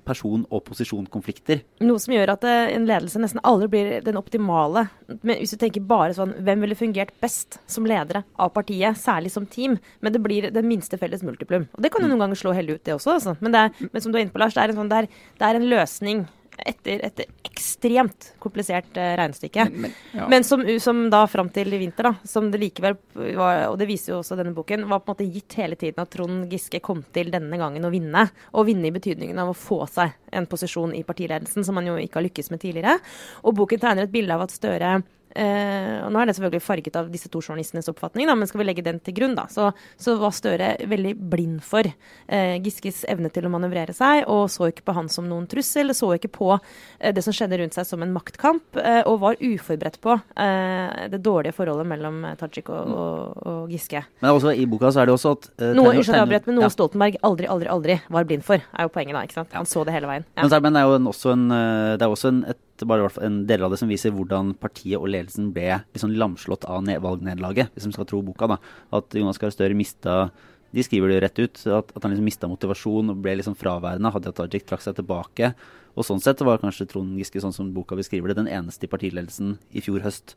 [0.05, 1.63] person- og posisjonkonflikter.
[1.85, 4.87] Noe som gjør at eh, en ledelse nesten aldri blir den optimale.
[5.21, 9.33] Men hvis du tenker bare sånn, hvem ville fungert best som ledere av partiet, særlig
[9.33, 9.77] som team?
[10.01, 11.69] Men det blir det minste felles multiplum.
[11.75, 13.17] Og det kan jo noen ganger slå heldig ut, det også.
[13.19, 13.35] Altså.
[13.41, 15.03] Men, det er, men som du er inne på, Lars, det er en, sånn, det
[15.03, 16.25] er, det er en løsning
[16.57, 19.65] etter et ekstremt komplisert eh, regnestykke.
[19.71, 20.27] Men, ja.
[20.31, 22.97] Men som, som da fram til i vinter, da, som det likevel
[23.37, 26.03] var, og det viser jo også denne boken, var på en måte gitt hele tiden
[26.03, 28.27] at Trond Giske kom til denne gangen å vinne.
[28.53, 31.99] Og vinne i betydningen av å få seg en posisjon i partiledelsen, som han jo
[32.01, 32.97] ikke har lykkes med tidligere.
[33.43, 34.97] Og boken tegner et bilde av at Støre
[35.35, 38.67] og Nå er det selvfølgelig farget av disse to journalistenes oppfatning, da, men skal vi
[38.69, 43.29] legge den til grunn, da, så, så var Støre veldig blind for eh, Giskes evne
[43.33, 46.49] til å manøvrere seg, og så ikke på han som noen trussel, så ikke på
[46.55, 51.07] eh, det som skjedde rundt seg som en maktkamp, eh, og var uforberedt på eh,
[51.11, 54.03] det dårlige forholdet mellom eh, Tajik og, og, og Giske.
[54.23, 56.71] Men også i boka så er det også at eh, Noe, avbrøt, men noe Ja.
[56.73, 59.23] Stoltenberg aldri, aldri, aldri var blind for, er jo poenget da.
[59.27, 59.53] ikke sant?
[59.55, 60.25] Han så det hele veien.
[60.35, 60.59] Men, Ja.
[60.63, 63.05] men det er jo en, også en, eh, det er også en, et, bare i
[63.05, 66.65] hvert fall en del av det som viser hvordan partiet og ledelsen ble liksom lamslått
[66.67, 68.47] av ned- valgnederlaget, hvis vi skal tro boka.
[68.51, 68.57] da.
[68.91, 70.29] At Jonas Gahr Støre mista
[70.75, 73.55] De skriver det jo rett ut, at, at han liksom mista motivasjon og ble liksom
[73.55, 74.11] fraværende.
[74.11, 75.53] Hadia Tajik trakk seg tilbake.
[75.95, 78.91] Og sånn sett var kanskje Trond Giske, sånn som boka beskriver det, den eneste i
[78.91, 80.33] partiledelsen i fjor høst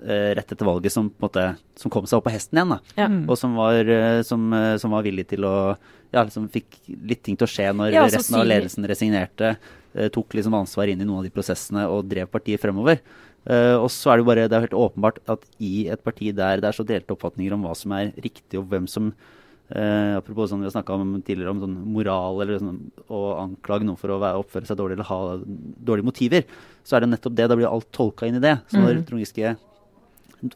[0.00, 1.44] eh, rett etter valget som på en måte
[1.76, 2.72] som kom seg opp på hesten igjen.
[2.72, 2.78] da.
[2.96, 3.08] Ja.
[3.12, 3.26] Mm.
[3.28, 5.76] Og som var, eh, som, eh, som var villig til å
[6.10, 9.58] Ja, liksom fikk litt ting til å skje når Ja, altså resten av ledelsen resignerte.
[9.94, 13.00] Eh, tok liksom ansvar inn i noen av de prosessene og drev partiet fremover.
[13.48, 16.34] Uh, og så er det jo bare, det er helt åpenbart at i et parti
[16.36, 20.18] der det er så delte oppfatninger om hva som er riktig, og hvem som uh,
[20.18, 24.00] Apropos sånn vi har snakka om tidligere, om sånn moral eller sånn, å anklage noen
[24.00, 26.44] for å være, oppføre seg dårlig eller ha dårlige motiver,
[26.84, 27.48] så er det nettopp det.
[27.48, 28.58] Da blir alt tolka inn i det.
[28.68, 29.06] Så når Mm.
[29.08, 29.56] Trond Giske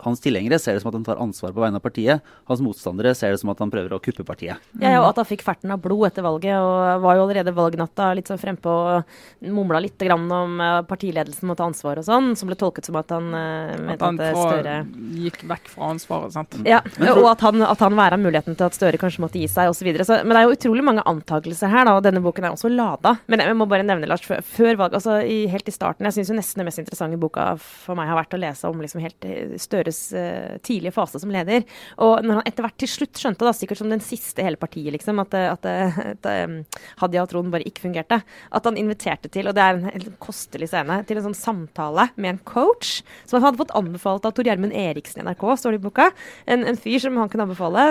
[0.04, 2.22] hans tilhengere ser det som at han tar ansvar på vegne av partiet.
[2.48, 4.62] Hans motstandere ser det som at han prøver å kuppe partiet.
[4.80, 8.12] Ja, og at han fikk ferten av blod etter valget, og var jo allerede valgnatta
[8.16, 12.32] litt sånn frempå og mumla litt grann om eh, partiledelsen må ta ansvar og sånn,
[12.38, 14.76] som ble tolket som at han uh, mente han at eh, Støre
[15.22, 16.34] gikk vekk fra ansvaret.
[16.34, 16.56] sant?
[16.68, 16.80] ja,
[17.12, 19.90] og at han, at han væra muligheten til at Støre kanskje måtte gi seg osv.
[19.90, 23.16] Men det er jo utrolig mange antakelser her, da, og denne boken er også lada.
[23.30, 26.18] Men jeg må bare nevne, Lars, før, før valget, altså i, helt i starten Jeg
[26.18, 29.02] syns jo nesten det mest interessante boka for meg har vært å lese om liksom
[29.02, 29.28] helt
[29.72, 31.64] Støres eh, tidlige fase som leder.
[32.04, 34.92] Og når han etter hvert til slutt skjønte, da, sikkert som den siste hele partiet,
[34.92, 38.20] liksom, at, eh, at, eh, at eh, Hadia og Trond bare ikke fungerte,
[38.52, 42.34] at han inviterte til, og det er en kostelig scene, til en sånn samtale med
[42.34, 45.80] en coach som han hadde fått anbefalt av Tor Gjermund Eriksen i NRK, står det
[45.80, 46.10] i boka.
[46.46, 47.86] En, en fyr som han kunne anbefale.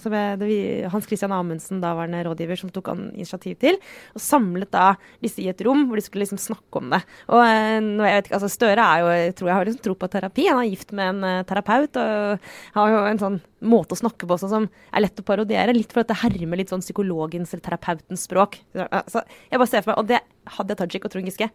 [0.00, 3.76] som er vi- Hans Christian Amundsen, daværende rådgiver, som tok han initiativ til.
[4.14, 7.02] Og samlet da disse i et rom hvor de skulle liksom snakke om det.
[7.28, 10.46] Og jeg vet ikke, altså Støre er jo, tror jeg har liksom tro på terapi.
[10.48, 14.28] Han er gift med en eh, terapeut og har jo en sånn måte å snakke
[14.28, 15.74] på som er lett å parodiere.
[15.74, 18.60] Litt for at det hermer litt sånn psykologens eller terapeutens språk.
[18.72, 20.22] Så, altså, jeg bare ser for meg, Og det
[20.58, 21.50] hadde Tajik og Trond Giske.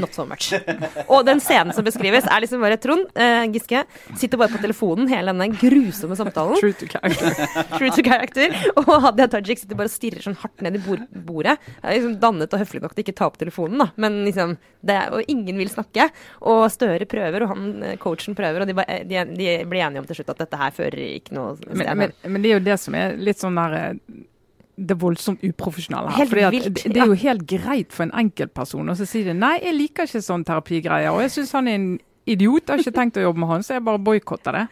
[0.00, 0.46] Not so much.
[1.12, 3.82] Og den scenen som beskrives, er liksom bare Trond eh, Giske
[4.16, 6.56] sitter bare på telefonen hele denne grusomme samtalen.
[6.56, 7.34] True to character.
[7.76, 8.54] True to character.
[8.80, 11.58] Og Hadia Tajik sitter bare og stirrer sånn hardt ned i bord bordet.
[11.82, 13.90] Er liksom dannet og høflig nok til ikke ta opp telefonen, da.
[14.00, 14.56] Men liksom,
[14.88, 16.08] det, og ingen vil snakke.
[16.48, 20.00] Og Støre prøver, og han, eh, coachen prøver, og de, bare- de, de blir enige
[20.00, 21.58] om til slutt at dette her fører ikke noe.
[21.68, 23.90] Men, men, men det er jo det som er litt sånn der
[24.88, 26.28] det voldsomt uprofesjonelle her.
[26.30, 29.36] Fordi at det, det er jo helt greit for en enkeltperson å si det.
[29.36, 31.12] Nei, jeg liker ikke sånn terapigreier.
[31.12, 31.90] Og jeg syns han er en
[32.24, 34.66] idiot, jeg har ikke tenkt å jobbe med han, så jeg bare boikotter det.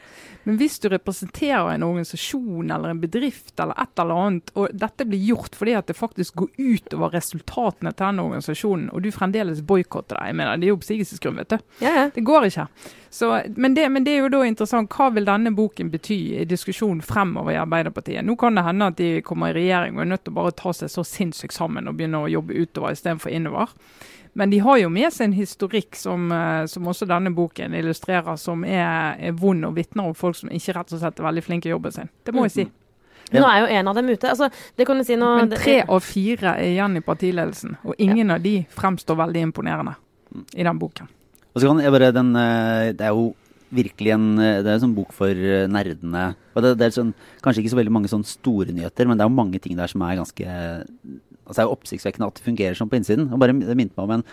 [0.48, 5.04] Men hvis du representerer en organisasjon eller en bedrift eller et eller annet, og dette
[5.04, 9.60] blir gjort fordi at det faktisk går utover resultatene til den organisasjonen, og du fremdeles
[9.60, 11.58] boikotter det, jeg mener, det er jo oppsigelsesgrunn, vet du.
[11.84, 12.06] Ja, ja.
[12.14, 12.64] Det går ikke.
[13.10, 14.92] Så, men, det, men, det, er jo da interessant.
[14.92, 18.24] Hva vil denne boken bety i diskusjonen fremover i Arbeiderpartiet?
[18.24, 20.56] Nå kan det hende at de kommer i regjering og er nødt til å bare
[20.56, 23.76] ta seg så sinnssykt sammen og begynne å jobbe utover istedenfor innover.
[24.38, 28.36] Men de har jo med seg en historikk som, eh, som også denne boken illustrerer,
[28.38, 31.42] som er, er vond og vitner om folk som ikke rett og slett er veldig
[31.42, 32.10] flinke i jobben sin.
[32.22, 32.66] Det må jeg si.
[33.32, 33.42] Ja.
[33.42, 34.30] nå er jo en av dem ute.
[34.30, 34.46] Altså,
[34.78, 38.30] det kan du si nå, Men tre av fire er igjen i partiledelsen, og ingen
[38.30, 38.36] ja.
[38.38, 39.96] av de fremstår veldig imponerende
[40.54, 41.10] i den boken.
[41.50, 43.32] Og så kan jeg bare, den, eh, Det er jo
[43.74, 46.28] virkelig en, eh, det er en sånn bok for nerdene.
[46.54, 47.10] og det, det er sånn,
[47.42, 49.90] Kanskje ikke så veldig mange sånn store nyheter, men det er jo mange ting der
[49.90, 50.46] som er ganske
[51.48, 53.30] altså det er jo oppsiktsvekkende at det fungerer sånn på innsiden.
[53.32, 54.24] Og bare, det minte meg om en,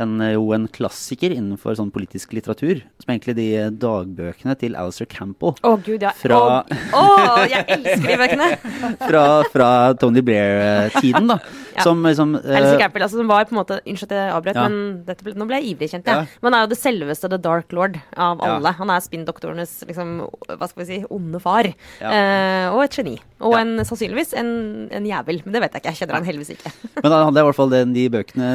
[0.00, 2.80] en, jo en klassiker innenfor sånn politisk litteratur.
[3.02, 5.52] Som egentlig de dagbøkene til Alistair Campbell.
[5.60, 6.14] Å oh, gud, ja.
[6.16, 6.62] Fra,
[6.96, 8.48] oh, jeg elsker de bøkene!
[9.08, 9.68] fra, fra,
[10.00, 11.40] Tony Blair-tiden, da.
[11.72, 11.86] Ja.
[11.86, 14.58] Som, liksom uh, Alistair Campbell, altså, som var på en måte Unnskyld at jeg avbrøt,
[14.58, 14.64] ja.
[14.68, 16.26] men ble, nå ble jeg ivrig, kjent, jeg.
[16.26, 16.40] Ja.
[16.44, 18.74] Men han er jo det selveste The Dark Lord av alle.
[18.76, 20.10] Han er spinndoktorenes liksom,
[20.50, 21.70] hva skal vi si, onde far.
[22.02, 23.16] Uh, og et geni.
[23.40, 24.52] Og en, sannsynligvis en,
[24.92, 25.40] en, jævel.
[25.46, 25.94] Men det vet jeg ikke.
[25.94, 26.74] Jeg kjenner han heldigvis ikke.
[27.00, 28.52] men han hadde i hvert fall den, de bøkene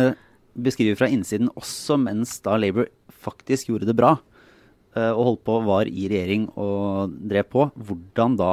[0.58, 2.90] beskriver fra innsiden også mens da Labour
[3.28, 8.38] faktisk gjorde det bra uh, og holdt på, var i regjering og drev på, hvordan
[8.40, 8.52] da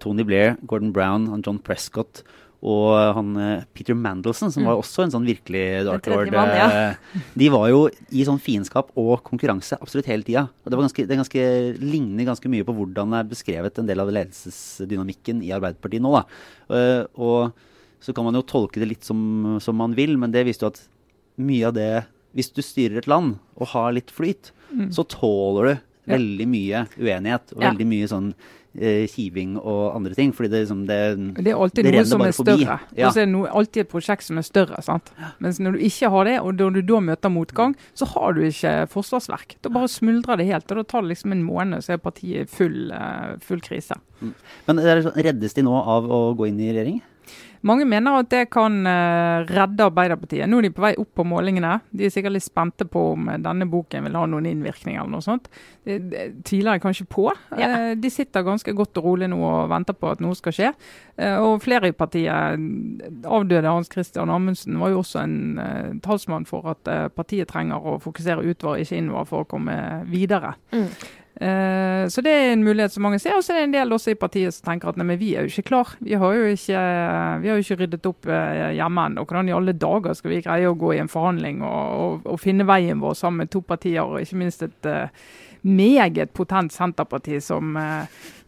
[0.00, 2.22] Tony Blair, Gordon Brown, John Prescott
[2.62, 4.68] og han uh, Peter Mandelson, som mm.
[4.70, 7.22] var også en sånn virkelig dark lord, mann, ja.
[7.34, 7.80] de var jo
[8.14, 10.44] i sånn fiendskap og konkurranse absolutt hele tida.
[10.62, 11.48] Og det, var ganske, det ganske,
[11.82, 16.14] ligner ganske mye på hvordan det er beskrevet en del av ledelsesdynamikken i Arbeiderpartiet nå.
[16.14, 16.22] da.
[17.18, 17.68] og
[18.02, 20.72] så kan man jo tolke det litt som, som man vil, men det viste jo
[20.72, 20.80] at
[21.40, 21.92] mye av det
[22.32, 24.86] Hvis du styrer et land og har litt flyt, mm.
[24.96, 25.72] så tåler du
[26.08, 27.68] veldig mye uenighet og ja.
[27.68, 28.30] veldig mye sånn
[28.74, 30.32] eh, kiving og andre ting.
[30.32, 30.98] fordi det, liksom, det,
[31.38, 32.78] det er alltid det noe som er større.
[32.96, 33.08] Ja.
[33.08, 34.80] Og så er det noe, alltid et prosjekt som er større.
[34.84, 35.12] sant?
[35.44, 38.42] Mens når du ikke har det, og når du da møter motgang, så har du
[38.48, 39.56] ikke forsvarsverk.
[39.62, 40.70] Da bare smuldrer det helt.
[40.70, 43.98] og Da tar det liksom en måned, så er partiet full, uh, full krise.
[44.22, 44.34] Mm.
[44.68, 44.84] Men
[45.20, 47.02] reddes de nå av å gå inn i regjering?
[47.62, 50.48] Mange mener at det kan uh, redde Arbeiderpartiet.
[50.50, 51.76] Nå er de på vei opp på målingene.
[51.94, 55.12] De er sikkert litt spente på om eh, denne boken vil ha noen innvirkning eller
[55.12, 55.46] noe sånt.
[55.86, 57.28] Det, det tviler jeg kanskje på.
[57.60, 57.70] Ja.
[57.70, 60.74] Uh, de sitter ganske godt og rolig nå og venter på at noe skal skje.
[61.22, 62.62] Og flere i partiet,
[63.28, 68.42] avdøde Hans Christian Amundsen, var jo også en talsmann for at partiet trenger å fokusere
[68.42, 69.76] utover, ikke innover, for å komme
[70.08, 70.54] videre.
[70.72, 70.88] Mm.
[71.40, 73.36] Uh, så det er en mulighet som mange ser.
[73.38, 75.32] Og så er det en del også i partiet som tenker at nei, men vi
[75.34, 75.94] er jo ikke klar.
[76.04, 76.82] Vi har jo ikke,
[77.42, 79.24] vi har jo ikke ryddet opp uh, hjemme ennå.
[79.24, 82.42] Hvordan i alle dager skal vi greie å gå i en forhandling og, og, og
[82.42, 85.08] finne veien vår sammen med to partier, og ikke minst et uh,
[85.62, 87.76] meget potent Senterparti som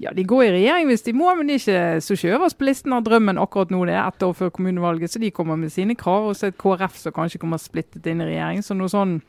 [0.03, 2.59] ja, de går i regjering hvis de må, men de er ikke så ikke øverst
[2.59, 3.85] på listen av drømmen akkurat nå.
[3.87, 6.27] Det er ett år før kommunevalget, så de kommer med sine krav.
[6.33, 8.67] Og så et KrF som kanskje kommer splittet inn i regjering.
[8.67, 9.21] Så noe sånn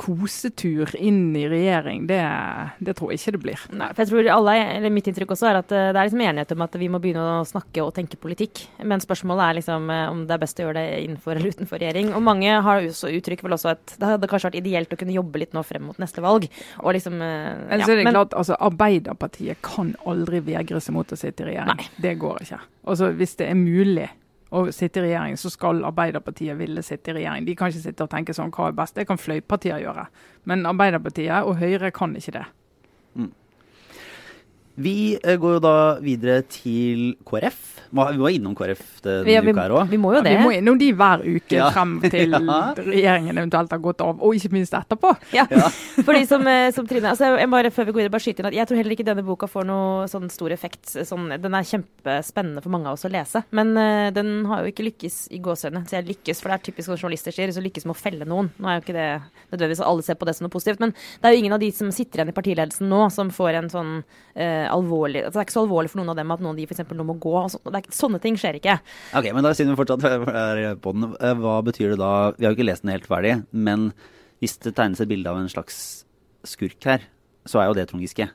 [0.00, 2.20] kosetur inn i regjering, det,
[2.80, 3.64] det, tror jeg ikke det blir.
[3.76, 6.22] Nei, for jeg tror alle, eller Mitt inntrykk også er at eh, det er liksom
[6.24, 8.62] enighet om at vi må begynne å snakke og tenke politikk.
[8.80, 11.82] Men spørsmålet er liksom eh, om det er best å gjøre det innenfor eller utenfor
[11.82, 12.14] regjering.
[12.16, 15.16] Og mange har også uttrykt vel også at det hadde kanskje vært ideelt å kunne
[15.18, 16.48] jobbe litt nå frem mot neste valg.
[16.80, 20.96] Og liksom, eh, ja, så er det men, klart, altså Arbeiderpartiet kan aldri vegre seg
[20.96, 21.76] mot å sitte i regjering.
[21.76, 21.90] Nei.
[22.00, 22.62] Det går ikke.
[22.88, 24.08] Altså Hvis det er mulig
[24.50, 27.46] å sitte i regjering, så skal Arbeiderpartiet ville sitte i regjering.
[27.46, 28.96] De kan ikke sitte og tenke sånn hva er best.
[28.98, 30.08] Det kan fløypartier gjøre.
[30.50, 32.46] Men Arbeiderpartiet og Høyre kan ikke det.
[33.14, 33.30] Mm.
[34.80, 37.60] Vi eh, går jo da videre til KrF.
[37.90, 39.88] Vi var innom KrF denne ja, vi, uka her òg.
[39.90, 40.32] Vi må jo det.
[40.36, 41.70] Ja, vi må innom de hver uke ja.
[41.74, 45.10] frem til regjeringen eventuelt har gått av, og ikke minst etterpå.
[45.34, 45.46] Ja,
[46.06, 48.42] for de som, eh, som Trine, altså jeg bare Før vi går videre, bare skyte
[48.42, 50.92] inn at jeg tror heller ikke denne boka får noe sånn stor effekt.
[51.06, 54.72] Sånn, den er kjempespennende for mange av oss å lese, men uh, den har jo
[54.72, 55.84] ikke lykkes i gåsehudene.
[55.90, 58.28] Så jeg lykkes, for det er typisk hva journalister sier, så lykkes med å felle
[58.28, 58.50] noen.
[58.58, 59.08] Nå er jo ikke det
[59.50, 61.70] nødvendigvis alle ser på det som noe positivt, men det er jo ingen av de
[61.74, 65.48] som sitter igjen i partiledelsen nå, som får en sånn uh, alvorlig altså Det er
[65.48, 66.82] ikke så alvorlig for noen av dem at noen av de f.eks.
[66.96, 67.34] nå må gå.
[67.42, 68.78] og så, det er, Sånne ting skjer ikke.
[69.18, 72.46] Ok, men da siden vi fortsatt er på den, eh, hva betyr det da Vi
[72.46, 73.90] har jo ikke lest den helt ferdig, men
[74.40, 76.04] hvis det tegnes et bilde av en slags
[76.48, 77.04] skurk her,
[77.48, 78.30] så er jo det Trond Giske.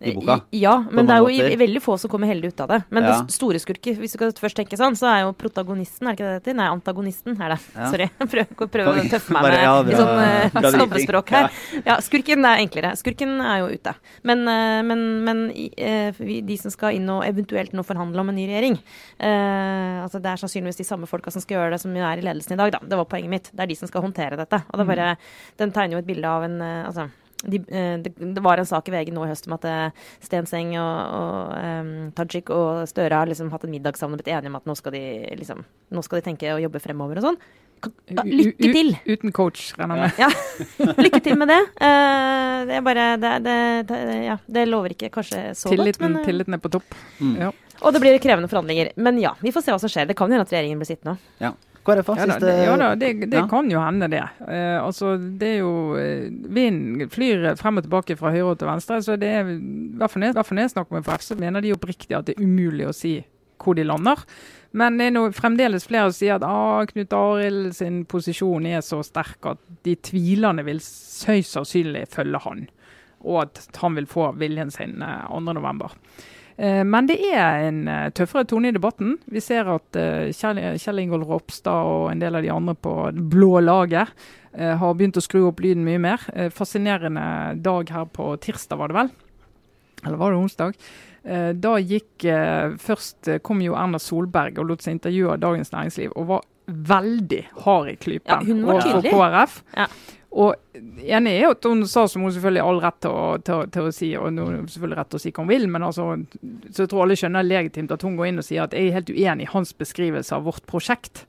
[0.00, 0.40] I boka.
[0.50, 2.78] Ja, men det er jo i, veldig få som kommer heldig ut av det.
[2.90, 3.20] Men Ja.
[3.22, 6.18] det store skurker, hvis du kan først tenke sånn, så er jo protagonisten, er det
[6.18, 6.56] ikke det det heter?
[6.58, 7.58] Nei, antagonisten er det.
[7.76, 7.90] Ja.
[7.92, 8.08] Sorry.
[8.22, 11.50] Jeg prøver, prøver å tøffe meg med ja, litt bra- sånn uh, snobbespråk her.
[11.86, 12.94] Ja, skurken er enklere.
[12.98, 13.94] Skurken er jo ute.
[14.24, 15.44] Men, uh, men, men
[16.18, 18.76] vi, de som skal inn og eventuelt nå forhandle om en ny regjering
[19.18, 22.24] eh, altså Det er sannsynligvis de samme folka som skal gjøre det, som er i
[22.24, 22.80] ledelsen i dag, da.
[22.82, 23.50] Det var poenget mitt.
[23.52, 24.62] Det er de som skal håndtere dette.
[24.70, 25.08] Og det er bare,
[25.60, 27.08] Den tegner jo et bilde av en altså,
[27.42, 30.04] de, eh, det, det var en sak i VG nå i høst om at eh,
[30.22, 34.30] Stenseng og, og um, Tajik og Støre har liksom hatt en middag sammen og blitt
[34.34, 35.02] enige om at nå skal de,
[35.40, 37.40] liksom, nå skal de tenke og jobbe fremover og sånn.
[37.82, 38.92] Lykke til!
[38.94, 40.20] U- Uten coach, regner jeg med.
[40.22, 41.58] Ja, lykke til med det.
[41.82, 43.56] Uh, det er bare det, det,
[43.90, 46.94] det, ja, det lover ikke kanskje så Tilliten, godt, men uh, tilliten er på topp.
[47.18, 47.34] Mm.
[47.42, 47.50] Ja.
[47.82, 48.92] Og det blir krevende forhandlinger.
[49.02, 50.06] Men ja, vi får se hva som skjer.
[50.06, 51.16] Det kan jo hende at regjeringen blir sittende.
[51.86, 52.14] KrF, da?
[52.18, 53.46] Ja Siste det, ja da, det, det ja.
[53.50, 54.22] kan jo hende, det.
[54.46, 58.70] Eh, altså, det er jo eh, Vinden flyr frem og tilbake fra høyre og til
[58.70, 59.00] venstre.
[59.02, 59.58] så det er, i
[59.98, 62.86] hvert fall når- jeg snakker med FrF, så mener de oppriktig at det er umulig
[62.86, 63.16] å si
[63.62, 64.18] hvor de lander.
[64.72, 68.80] Men det er noe, fremdeles flere som sier at ah, Knut Arild sin posisjon er
[68.82, 72.64] så sterk at de tvilende vil høyst sannsynlig følge han.
[73.22, 75.92] Og at han vil få viljen sin eh, 2.11.
[76.62, 79.16] Eh, Men det er en eh, tøffere tone i debatten.
[79.26, 83.26] Vi ser at eh, Kjell, Ingolf Ropstad og en del av de andre på det
[83.32, 84.14] blå laget
[84.52, 86.24] har begynt å skru opp lyden mye mer.
[86.52, 87.22] Fascinerende
[87.64, 89.08] dag her på tirsdag, var det vel?
[90.02, 90.74] Eller var det onsdag?
[91.56, 92.26] Da gikk
[92.84, 97.40] Først kom jo Erna Solberg og lot seg intervjue av Dagens Næringsliv, og var veldig
[97.64, 99.08] hard i klypen Ja, overfor.
[99.08, 99.56] KrF.
[99.72, 99.88] Ja.
[100.32, 100.54] Og
[101.04, 103.88] enig er at hun sa som hun selvfølgelig har all rett til å, til, til
[103.88, 106.06] å si, og hun selvfølgelig rett til å si hva hun vil, men altså,
[106.70, 108.96] så jeg tror alle skjønner legitimt at hun går inn og sier at jeg er
[108.96, 111.26] helt uenig i hans beskrivelse av vårt prosjekt.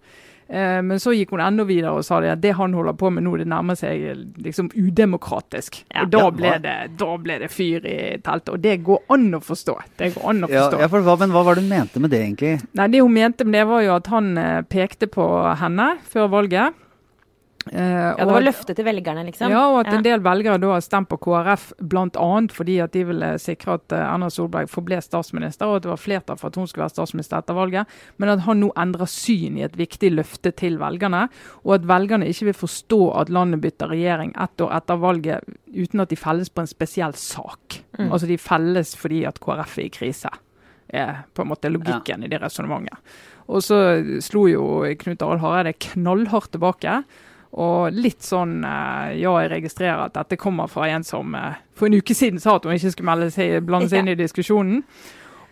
[0.47, 3.09] Eh, men så gikk hun enda videre og sa det at det han holder på
[3.13, 4.03] med nå, det nærmer seg
[4.43, 5.79] liksom udemokratisk.
[5.87, 6.03] Ja.
[6.03, 8.53] og da ble, det, da ble det fyr i teltet.
[8.55, 9.77] Og det går an å forstå.
[9.99, 10.83] Det går an å forstå.
[10.83, 12.53] ja, for hva, men hva var det hun mente med det, egentlig?
[12.77, 15.27] Nei, Det hun mente med det, var jo at han eh, pekte på
[15.59, 16.79] henne før valget.
[17.71, 19.49] Eh, Ja, det var løftet til velgerne, liksom.
[19.49, 19.97] ja, og at Ja.
[19.97, 22.47] en del velgere da har stemt på KrF bl.a.
[22.52, 25.97] fordi at de ville sikre at eh, Erna Solberg forble statsminister, og at det var
[26.02, 27.88] flertall for at hun skulle være statsminister etter valget.
[28.17, 31.30] Men at han nå endrer syn i et viktig løfte til velgerne,
[31.63, 35.41] og at velgerne ikke vil forstå at landet bytter regjering ett år etter valget
[35.73, 37.80] uten at de felles på en spesiell sak.
[37.97, 38.12] Mm.
[38.12, 40.30] Altså de felles fordi at KrF er i krise.
[40.93, 42.97] er på en måte logikken i det resonnementet.
[43.49, 47.04] Og så slo jo Knut Arild Hareide knallhardt tilbake.
[47.53, 51.89] Og litt sånn eh, Ja, jeg registrerer at dette kommer fra en som eh, for
[51.89, 54.81] en uke siden sa at hun ikke skulle seg, blande seg inn i diskusjonen.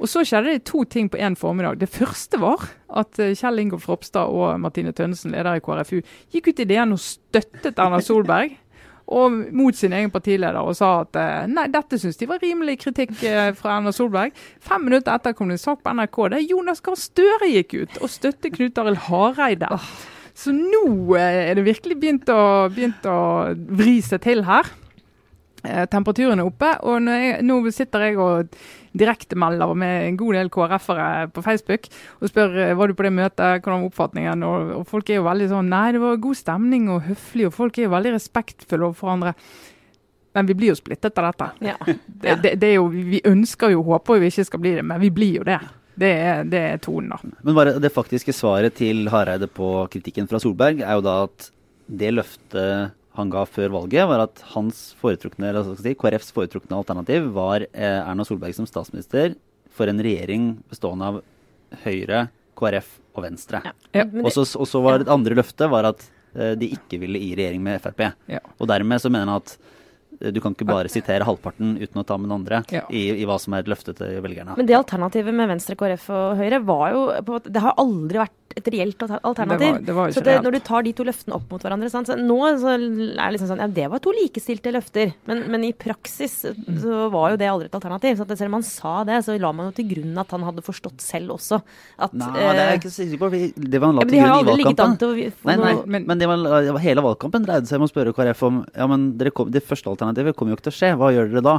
[0.01, 1.77] Og så skjedde det to ting på én formiddag.
[1.77, 2.65] Det første var
[2.97, 5.99] at eh, Kjell Ingolf Ropstad og Martine Tønnesen, leder i KrFU,
[6.33, 8.57] gikk ut i DN og støttet Erna Solberg.
[9.11, 11.17] Og mot sin egen partileder og sa at
[11.51, 13.09] nei, dette syns de var rimelig kritikk
[13.57, 14.31] fra Erna Solberg.
[14.63, 17.99] Fem minutter etter kom det en sak på NRK der Jonas Gahr Støre gikk ut
[17.99, 19.67] og støttet Knut Arild Hareide.
[20.38, 20.86] Så nå
[21.17, 23.17] eh, er det virkelig begynt å, begynt å
[23.78, 24.70] vri seg til her.
[25.62, 28.56] Eh, temperaturen er oppe, og jeg, nå sitter jeg og
[28.98, 31.86] direktemelder med en god del KrF-ere på Facebook
[32.20, 34.46] og spør eh, var du på det møtet, hvordan var oppfatningen?
[34.48, 37.56] Og, og folk er jo veldig sånn Nei, det var god stemning og høflig, og
[37.60, 39.36] folk er jo veldig respektfulle overfor hverandre.
[40.34, 41.52] Men vi blir jo splittet av dette.
[41.67, 41.78] Ja.
[41.86, 44.88] Det, det, det er jo, vi ønsker jo, håper jo vi ikke skal bli det,
[44.88, 45.60] men vi blir jo det.
[45.99, 47.19] Det er, det er tonen, da.
[47.43, 51.49] Men bare det faktiske svaret til Hareide på kritikken fra Solberg er jo da at
[51.91, 56.77] det løftet han ga før valget, var at hans foretrukne, eller skal si, KrFs foretrukne
[56.77, 59.36] alternativ var eh, Erna Solberg som statsminister
[59.75, 61.19] for en regjering bestående av
[61.84, 62.25] Høyre,
[62.60, 63.62] KrF og Venstre.
[63.67, 63.75] Ja.
[63.99, 64.08] Ja.
[64.23, 67.34] Og så og så var det andre løftet var at eh, de ikke ville i
[67.36, 68.06] regjering med Frp.
[68.32, 68.39] Ja.
[68.60, 69.58] Og dermed så mener han at
[70.29, 72.84] du kan ikke bare sitere halvparten uten å ta med den andre Ja.
[72.89, 74.55] i, i hva som er et løfte til velgerne.
[74.57, 78.38] men det alternativet med Venstre, KrF og Høyre var jo på, Det har aldri vært
[78.57, 79.59] et reelt alternativ.
[79.59, 81.89] Det var, det var Så det, når du tar de to løftene opp mot hverandre
[81.91, 82.09] sant?
[82.09, 85.13] Så Nå så er det liksom sånn Ja, det var to likestilte løfter.
[85.29, 88.19] Men, men i praksis så var jo det aldri et alternativ.
[88.19, 90.65] Så selv om han sa det, så la man jo til grunn at han hadde
[90.65, 93.31] forstått selv også at Nei, det er jeg eh, ikke sikker på.
[93.31, 94.97] Det var han la men til grunn i valgkampen.
[95.01, 98.43] til å Nei, nei, men, det var, hele valgkampen dreide seg om å spørre KrF
[98.47, 100.91] om ja, men kom, det første alternativet kommer jo ikke til å skje.
[100.99, 101.55] Hva gjør dere da?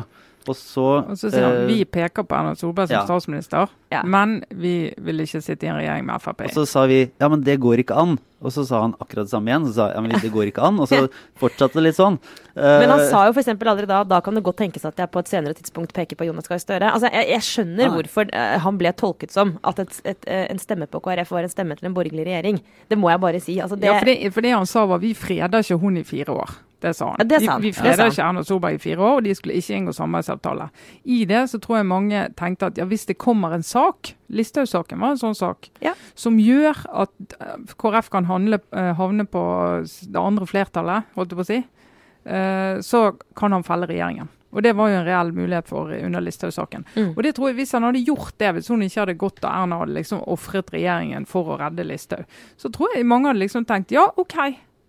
[0.49, 3.05] Og så, Og så sier han eh, vi peker på Erna Solberg som ja.
[3.07, 4.03] statsminister, Ja.
[4.09, 6.41] men vi vil ikke sitte i en regjering med Frp.
[6.49, 8.19] og så sa vi ja, men det går ikke an.
[8.43, 9.67] Og så sa han akkurat det samme igjen.
[9.69, 10.81] Så sa ja, men det går ikke an.
[10.83, 11.05] Og så
[11.41, 12.17] fortsatte det litt sånn.
[12.57, 13.49] Men han Eh, sa jo f.eks.
[13.55, 16.27] aldri da da kan det godt tenkes at jeg på et senere tidspunkt peker på
[16.27, 16.91] Jonas Gahr Støre.
[16.91, 17.93] Altså, jeg, jeg skjønner Nei.
[17.95, 21.55] hvorfor eh, han ble tolket som at et, et, en stemme på KrF var en
[21.55, 22.59] stemme til en borgerlig regjering.
[22.91, 23.61] Det må jeg bare si.
[23.63, 26.03] Altså, det, Ja, for det, for det han sa var vi freder ikke hun i
[26.03, 26.51] fire år.
[26.83, 27.21] Det sa han.
[27.23, 29.95] Ja, det vi freda ikke Erna Solberg i fire år, og de skulle ikke inngå
[29.95, 30.69] samarbeidsavtale.
[31.05, 34.99] I det så tror jeg mange tenkte at ja, hvis det kommer en sak, Listhaug-saken
[35.03, 35.93] var en sånn sak, Ja.
[36.15, 39.43] som gjør at eh, KrF kan handle, eh, havne på
[40.11, 41.61] det andre flertallet, holdt jeg på å si,
[42.25, 44.29] eh, så kan han felle regjeringen.
[44.53, 46.85] Og Det var jo en reell mulighet for under Listhaug-saken.
[46.95, 47.15] Mm.
[47.17, 49.49] Og det tror jeg Hvis han hadde gjort det, hvis hun ikke hadde gått og
[49.51, 52.27] Erna hadde liksom ofret regjeringen for å redde Listhaug,
[52.59, 54.37] så tror jeg mange hadde liksom tenkt ja, OK,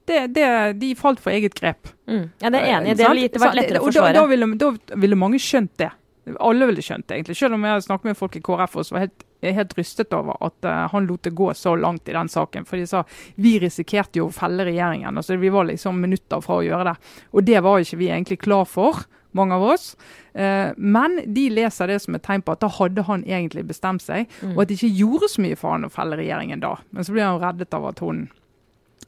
[0.09, 0.45] det, det,
[0.79, 1.87] de falt for eget grep.
[2.07, 2.29] Mm.
[2.41, 2.95] Ja, det er enig.
[2.97, 3.13] Det Sant?
[3.15, 4.13] ville gitt- det vært lettere å forsvare.
[4.13, 5.91] da, da, ville, da ville mange skjønt det.
[6.39, 7.35] Alle ville skjønt det, egentlig.
[7.37, 10.63] Selv om jeg snakket med folk i KrF og var helt, helt rystet over at
[10.63, 12.63] uh, han lot det gå så langt i den saken.
[12.65, 13.01] For de sa
[13.35, 15.17] vi risikerte jo å felle regjeringen.
[15.19, 16.95] altså Vi var liksom minutter fra å gjøre det.
[17.33, 19.03] Og det var ikke vi egentlig klar for,
[19.35, 19.95] mange av oss.
[20.37, 24.01] Eh, men de leser det som et tegn på at da hadde han egentlig bestemt
[24.05, 24.53] seg, Mm.
[24.55, 26.75] og at det ikke gjorde så mye for han å felle regjeringen da.
[26.93, 28.29] Men så ble han reddet av at hun,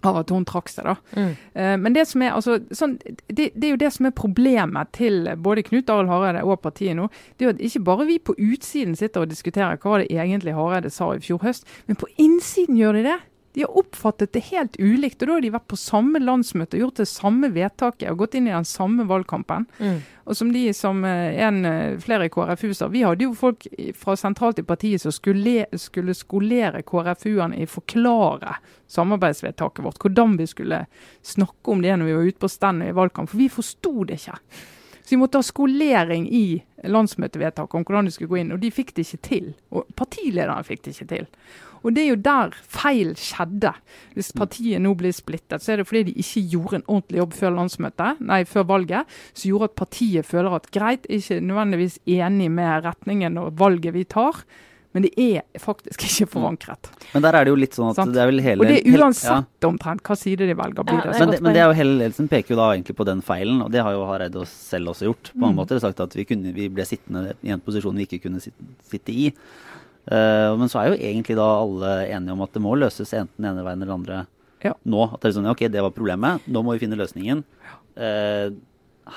[0.05, 0.95] av at hun trakk seg, da.
[1.15, 1.31] Mm.
[1.53, 2.97] Eh, Men det som er altså, sånn,
[3.27, 6.97] det, det er jo det som er problemet til både Knut Arild Hareide og partiet
[6.97, 7.09] nå.
[7.35, 10.55] Det er jo at ikke bare vi på utsiden sitter og diskuterer hva det egentlig
[10.57, 13.19] Hareide sa i fjor høst, men på innsiden gjør de det.
[13.55, 15.21] De har oppfattet det helt ulikt.
[15.21, 18.35] og Da har de vært på samme landsmøte, og gjort det samme vedtaket og gått
[18.35, 19.63] inn i den samme valgkampen.
[19.79, 20.01] Mm.
[20.25, 23.63] Og som de som eh, en, eh, flere i KrFU sa, vi hadde jo folk
[23.95, 28.57] fra sentralt i partiet som skulle, skulle skolere KrFU-ene i forklare
[28.91, 30.03] samarbeidsvedtaket vårt.
[30.03, 30.85] Hvordan vi skulle
[31.23, 33.31] snakke om det når vi var ute på stand i valgkamp.
[33.31, 34.39] For vi forsto det ikke.
[35.05, 38.73] Så vi måtte ha skolering i landsmøtevedtaket om hvordan de skulle gå inn, og de
[38.73, 39.51] fikk det ikke til.
[39.69, 41.27] Og partilederne fikk det ikke til.
[41.85, 43.69] Og det er jo der feil skjedde.
[44.17, 47.35] Hvis partiet nå blir splittet, så er det fordi de ikke gjorde en ordentlig jobb
[47.37, 52.49] før landsmøtet, nei, før valget, som gjorde at partiet føler at greit, ikke nødvendigvis enig
[52.57, 54.41] med retningen og valget vi tar,
[54.95, 56.87] men det er faktisk ikke forankret.
[57.11, 58.13] Men der er det jo litt sånn at Sant.
[58.15, 59.67] det er vel hele Og det er uansett ja.
[59.67, 61.97] omtrent hva side de velger, blir Ja, det Men det, men det er jo hele
[61.99, 64.93] ledelsen peker jo da egentlig på den feilen, og det har jo Hareide og selv
[64.95, 65.31] også gjort.
[65.35, 65.59] på mange Mm.
[65.59, 68.63] måter, sagt at vi, kunne, vi ble sittende i en posisjon vi ikke kunne sitte,
[68.87, 69.27] sitte i.
[70.05, 73.41] Uh, men så er jo egentlig da alle enige om at det må løses enten
[73.41, 74.27] den ene veien eller den andre
[74.63, 74.73] Ja.
[74.85, 75.13] nå.
[75.13, 77.43] At det er sånn, ja, ok, det var problemet, nå må vi finne løsningen.
[77.97, 78.53] Uh,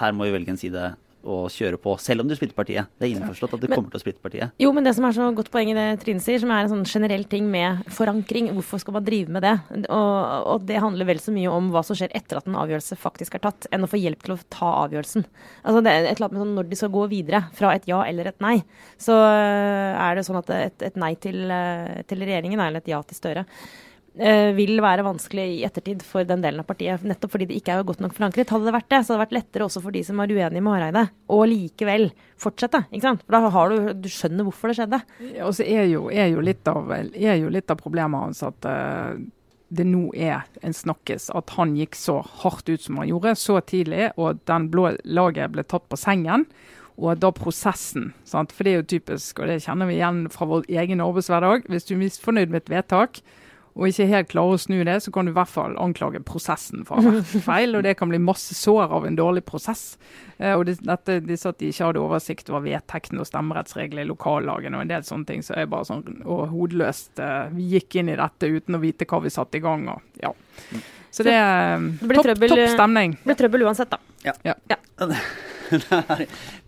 [0.01, 0.97] her må vi velge en side
[1.27, 2.87] å kjøre på, selv om du splitter partiet.
[2.99, 4.53] Det er innforstått at du Men- kommer til å splitte partiet.
[4.59, 6.71] Jo, men det som er så godt poeng i det Trine sier, som er en
[6.71, 9.61] sånn generell ting med forankring, hvorfor skal man drive med det?
[9.91, 12.97] Og, og det handler vel så mye om hva som skjer etter at en avgjørelse
[12.97, 15.27] faktisk er tatt, enn å få hjelp til å ta avgjørelsen.
[15.65, 17.89] Altså det er et eller annet med sånn når de skal gå videre fra et
[17.91, 18.63] ja eller et nei,
[18.99, 22.89] så øh, er det sånn at et, et nei til, øh, til regjeringen, eller et
[22.95, 23.45] ja til Støre,
[24.59, 27.05] vil være vanskelig i ettertid for den delen av partiet.
[27.07, 28.51] Nettopp fordi det ikke er godt nok forankret.
[28.51, 30.65] Hadde det vært det, så hadde det vært lettere også for de som er uenige
[30.65, 32.09] med Hareide, å likevel
[32.41, 32.85] fortsette.
[32.91, 33.25] ikke sant?
[33.25, 35.03] For da har du, du skjønner hvorfor det skjedde.
[35.47, 38.67] Og så er jo, er jo litt av, er jo litt av problemet hans at
[38.67, 39.15] uh,
[39.69, 43.61] det nå er en snakkes at han gikk så hardt ut som han gjorde, så
[43.61, 46.49] tidlig, og den blå laget ble tatt på sengen.
[46.99, 48.51] Og da prosessen, sant?
[48.51, 51.69] for det er jo typisk, og det kjenner vi igjen fra vår egen arbeidshverdag.
[51.71, 53.21] Hvis du er misfornøyd med et vedtak,
[53.79, 56.83] og ikke helt klarer å snu det, så kan du i hvert fall anklage prosessen
[56.85, 57.77] for å ha vært feil.
[57.79, 59.97] Og det kan bli masse sår av en dårlig prosess.
[60.39, 64.11] Eh, og det, dette, disse at de ikke hadde oversikt over vedtektene og stemmerettsreglene i
[64.11, 67.19] lokallagene og en del sånne ting, så er bare sånn og hodeløst.
[67.23, 69.87] eh, vi gikk inn i dette uten å vite hva vi satte i gang.
[69.95, 70.35] Og, ja.
[71.15, 73.15] Så det er Det blir topp, trøbbel- topp stemning.
[73.23, 74.03] Det blir trøbbel uansett, da.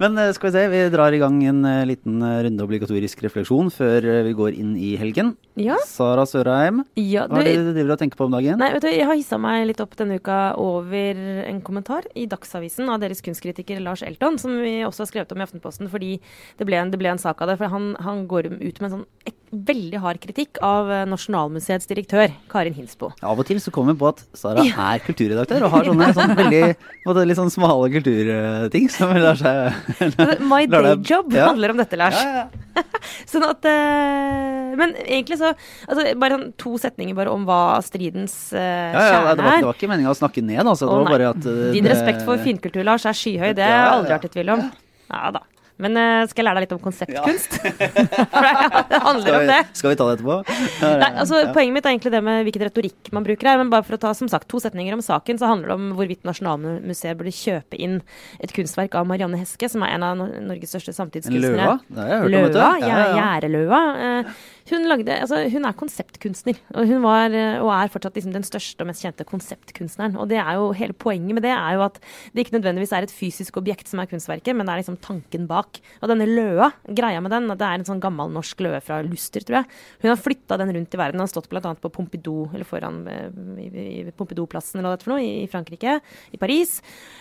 [0.00, 3.22] Men eh, skal vi se, vi drar i gang en eh, liten eh, runde obligatorisk
[3.24, 5.34] refleksjon før vi går inn i helgen.
[5.60, 5.78] Ja.
[5.88, 8.60] Sara Sørheim, ja hva er det du, du driver og tenker på om dagen?
[8.60, 12.26] nei, vet du, jeg har hissa meg litt opp denne uka over en kommentar i
[12.30, 16.14] Dagsavisen av deres kunstkritiker Lars Elton, som vi også har skrevet om i Aftenposten fordi
[16.60, 17.58] det ble en, det ble en sak av det.
[17.60, 22.76] For han, han går ut med en sånn veldig hard kritikk av Nasjonalmuseets direktør, Karin
[22.76, 23.10] Hinsbo.
[23.26, 26.36] Av og til så kommer vi på at Sara er kulturredaktør og har sånne sånne
[26.38, 30.00] veldig litt sånn smale kulturting som lar seg
[30.52, 31.48] My day job ja.
[31.50, 32.18] handler om dette, Lars.
[32.18, 32.48] Ja, ja.
[33.30, 38.36] Sånn at uh, Men egentlig så altså, Bare sånn to setninger bare om hva stridens
[38.54, 38.60] uh,
[38.94, 39.64] kjerne det, var, er.
[39.64, 40.86] det var ikke meninga å snakke ned, altså.
[40.86, 43.50] Det Å, var bare at uh, Din respekt for finkultur, Lars, er skyhøy.
[43.58, 44.66] Det har jeg aldri vært i tvil om.
[45.10, 45.42] Ja da.
[45.80, 47.56] Men uh, skal jeg lære deg litt om konseptkunst?
[48.34, 48.46] For
[48.90, 49.58] det, handler om det.
[49.78, 50.36] skal vi ta det etterpå?
[51.02, 51.52] Nei, altså Ja.
[51.56, 53.58] Poenget mitt er egentlig det med hvilken retorikk man bruker her.
[53.62, 55.88] Men bare for å ta som sagt to setninger om saken, så handler det om
[55.98, 57.98] hvorvidt Nasjonalmuseet burde kjøpe inn
[58.44, 61.56] et kunstverk av Marianne Heske, som er en av Norges største samtidskunstnere.
[61.56, 61.76] løva?
[61.88, 62.60] Det har jeg hørt om, vet du.
[62.60, 63.20] Løva, Ja, ja, ja, ja.
[63.20, 63.80] gjæreløva.
[64.04, 64.34] Eh,
[64.70, 68.46] Hun, lagde, altså, hun er konseptkunstner, og hun var, eh, og er fortsatt liksom den
[68.46, 70.14] største og mest kjente konseptkunstneren.
[70.20, 71.98] Og det er jo, Hele poenget med det er jo at
[72.32, 75.48] det ikke nødvendigvis er et fysisk objekt som er kunstverket, men det er liksom tanken
[75.50, 75.80] bak.
[76.00, 79.44] Og denne løa, greia med den, det er en sånn gammel norsk løe fra Luster,
[79.44, 79.80] tror jeg.
[80.04, 81.18] Hun har flytta den rundt i verden.
[81.18, 81.74] Den har stått bl.a.
[81.74, 85.98] på Pompidou, eller foran eh, Pompidou-plassen eller hva det er for noe, i Frankrike,
[86.30, 86.78] i Paris.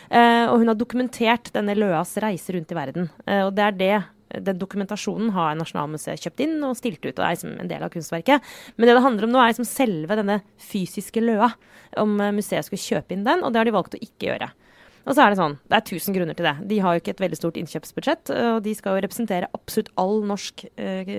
[0.07, 3.11] Eh, og hun har dokumentert denne løas reise rundt i verden.
[3.25, 3.93] Eh, og det er det
[4.38, 7.91] den dokumentasjonen har Nasjonalmuseet kjøpt inn og stilt ut, og er liksom en del av
[7.93, 8.45] kunstverket.
[8.77, 11.51] Men det det handler om nå, er liksom selve denne fysiske løa.
[11.99, 14.51] Om eh, museet skulle kjøpe inn den, og det har de valgt å ikke gjøre.
[15.09, 16.53] Og så er det sånn, det er tusen grunner til det.
[16.69, 20.19] De har jo ikke et veldig stort innkjøpsbudsjett, og de skal jo representere absolutt all
[20.27, 21.13] norsk uh,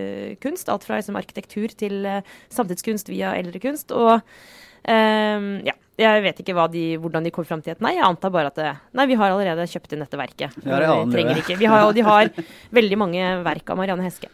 [0.44, 0.70] kunst.
[0.70, 2.20] Alt fra liksom, arkitektur til uh,
[2.54, 3.90] samtidskunst via eldre kunst.
[3.96, 7.94] Og uh, ja, jeg vet ikke de, hvordan de kom fram til et nei.
[7.98, 10.57] Jeg antar bare at det, nei, vi har allerede kjøpt inn dette verket.
[10.57, 11.59] Vi vi trenger ikke.
[11.61, 12.30] Vi har, og de har
[12.78, 14.30] veldig mange verk av Marianne Heske.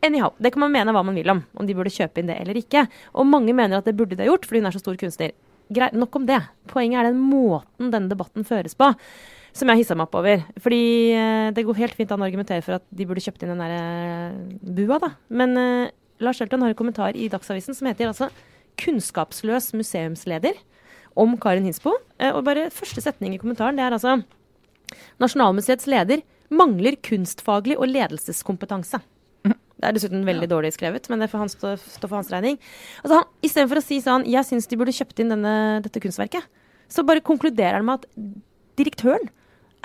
[0.00, 2.38] Anyhow, det kan man mene hva man vil om, om de burde kjøpe inn det
[2.40, 2.86] eller ikke.
[3.12, 5.34] Og mange mener at det burde de ha gjort, fordi hun er så stor kunstner.
[5.70, 6.40] Greit, nok om det.
[6.72, 8.88] Poenget er den måten denne debatten føres på,
[9.52, 10.46] som jeg hissa meg opp over.
[10.64, 10.80] Fordi
[11.12, 13.60] eh, det går helt fint an å argumentere for at de burde kjøpt inn den
[13.60, 14.40] der eh,
[14.80, 15.12] bua, da.
[15.28, 15.92] Men uh,
[16.24, 18.30] Lars Shelton har en kommentar i Dagsavisen som heter altså
[18.80, 20.56] 'Kunnskapsløs museumsleder'
[21.20, 21.94] om Karin Hinsbo.
[22.18, 24.18] Eh, og bare første setning i kommentaren, det er altså
[25.22, 28.98] Nasjonalmuseets leder mangler kunstfaglig og ledelseskompetanse.
[29.80, 30.52] Det er dessuten veldig ja.
[30.52, 32.58] dårlig skrevet, men det får han stå, stå for hans regning.
[33.00, 35.54] Altså, Istedenfor å si sånn Jeg syns de burde kjøpt inn denne,
[35.84, 36.44] dette kunstverket,
[36.90, 38.26] så bare konkluderer han med at
[38.80, 39.30] direktøren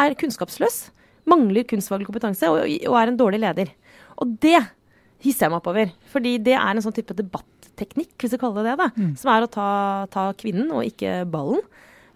[0.01, 0.89] er kunnskapsløs,
[1.29, 3.71] mangler kunstfaglig kompetanse og, og er en dårlig leder.
[4.19, 4.57] Og det
[5.23, 5.93] hisser jeg meg opp over.
[6.11, 9.11] Fordi det er en sånn type debatt teknikk, hvis vi kaller det det, mm.
[9.21, 9.71] som er å ta,
[10.13, 11.63] ta, kvinnen og ikke ballen.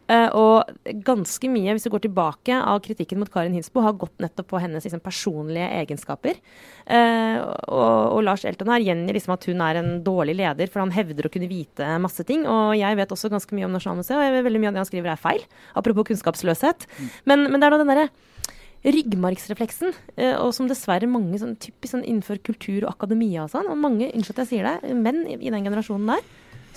[0.10, 4.16] Uh, og ganske mye, hvis vi går tilbake, av kritikken mot Karin Hinsbo har gått
[4.24, 6.39] nettopp på hennes liksom, personlige egenskaper.
[6.89, 7.38] Uh,
[7.70, 10.95] og, og, Lars Elton her gjengir liksom at hun er en dårlig leder, for han
[10.95, 12.47] hevder å kunne vite masse ting.
[12.49, 14.84] Og jeg vet også ganske mye om Nasjonalmuseet, og jeg vet veldig mye av det
[14.84, 15.45] han skriver er feil.
[15.78, 16.89] Apropos kunnskapsløshet.
[16.89, 17.14] Mm.
[17.30, 18.10] Men, men, det er da den derre
[18.86, 23.67] ryggmargsrefleksen, eh, og som dessverre mange sånn, typisk sånn innenfor kultur og akademia og sånn,
[23.71, 26.30] og mange, unnskyld at jeg sier det, menn i, i den generasjonen der,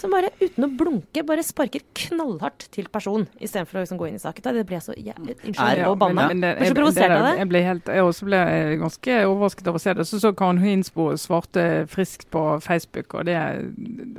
[0.02, 4.16] som bare uten å blunke bare sparker knallhardt til person, istedenfor å liksom gå inn
[4.18, 4.56] i saken.
[4.56, 6.26] Det ble så jævlig Unnskyld å banne.
[6.58, 7.34] Så provosert av det.
[7.38, 8.42] Jeg ble helt, jeg også ble
[8.80, 10.08] ganske overrasket av å se det.
[10.08, 13.38] Så så Karen Hinsbo svarte friskt på Facebook, og, det,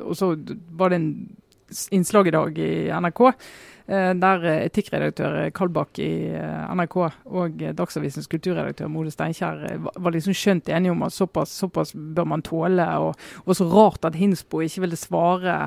[0.06, 0.34] og så
[0.72, 1.12] var det en
[1.92, 3.42] innslag i dag i NRK Eh,
[3.86, 10.72] der eh, etikkredaktør Kalbakk i eh, NRK og Dagsavisens kulturredaktør Mode Steinkjer var liksom skjønt
[10.72, 12.88] enige om at såpass, såpass bør man tåle.
[13.04, 15.58] Og, og så rart at Hinsbo ikke ville svare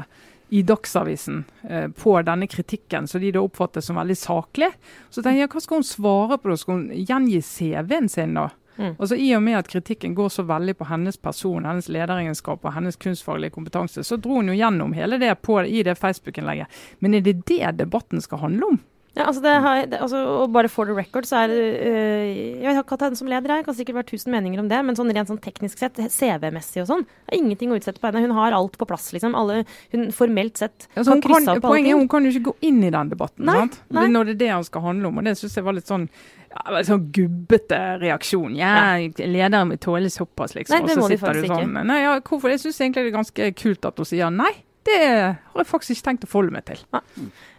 [0.48, 4.70] i Dagsavisen eh, på denne kritikken, som de da oppfatter som veldig saklig.
[5.10, 6.60] Så tenker jeg, hva skal hun svare på da?
[6.60, 8.48] Skal hun gjengi CV-en sin da?
[8.76, 8.96] Mm.
[9.06, 12.74] Så I og med at kritikken går så veldig på hennes person, hennes lederegenskap og
[12.76, 16.66] hennes kunstfaglige kompetanse, så dro hun jo gjennom hele det på, i det Facebook-innlegget.
[16.98, 18.80] Men er det det debatten skal handle om?
[19.16, 22.24] Ja, altså det har, det, altså, og bare for the record, så er det øh,
[22.60, 24.80] Jeg har ikke hatt henne som leder, jeg kan sikkert være tusen meninger om det,
[24.84, 28.26] men sånn rent sånn teknisk sett, CV-messig og sånn, er ingenting å utsette på henne.
[28.26, 29.32] Hun har alt på plass, liksom.
[29.38, 29.62] Alle,
[29.94, 32.54] hun formelt sett altså, kan krysse av på Poenget er hun kan jo ikke gå
[32.68, 33.80] inn i den debatten, nei, sant?
[33.96, 34.04] Nei.
[34.12, 35.22] Når det er det han skal handle om.
[35.22, 36.06] Og det syns jeg var litt sånn
[36.52, 38.60] ja, sånn gubbete reaksjon.
[38.60, 39.10] Ja, ja.
[39.24, 40.76] lederen vil tåle såpass, liksom.
[40.76, 41.72] Nei, det må de faktisk sånn.
[41.72, 41.88] ikke.
[41.88, 42.52] Nei, ja, hvorfor?
[42.52, 44.52] Jeg syns egentlig det er ganske kult at hun sier nei.
[44.86, 46.80] Det har jeg faktisk ikke tenkt å forholde meg til.
[46.94, 47.00] Ja.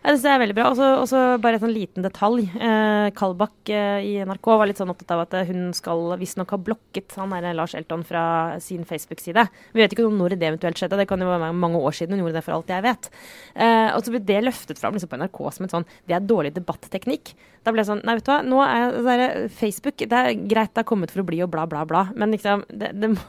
[0.07, 0.69] Ja, det er veldig bra.
[0.71, 2.45] Og så bare en sånn liten detalj.
[2.47, 6.59] Eh, Kalbakk eh, i NRK var litt sånn opptatt av at hun skal visstnok ha
[6.63, 8.21] blokket han der Lars Elton fra
[8.63, 9.43] sin Facebook-side.
[9.75, 11.01] Vi vet ikke når det eventuelt skjedde.
[11.01, 13.11] Det kan jo være mange år siden hun gjorde det, for alt jeg vet.
[13.59, 16.23] Eh, og så ble det løftet fram liksom på NRK som en sånn Det er
[16.23, 17.34] dårlig debatteknikk.
[17.67, 18.39] Da ble det sånn Nei, vet du hva.
[18.47, 21.67] Nå er det Facebook Det er greit det har kommet for å bli og bla,
[21.67, 22.07] bla, bla.
[22.15, 23.19] Men liksom det, det må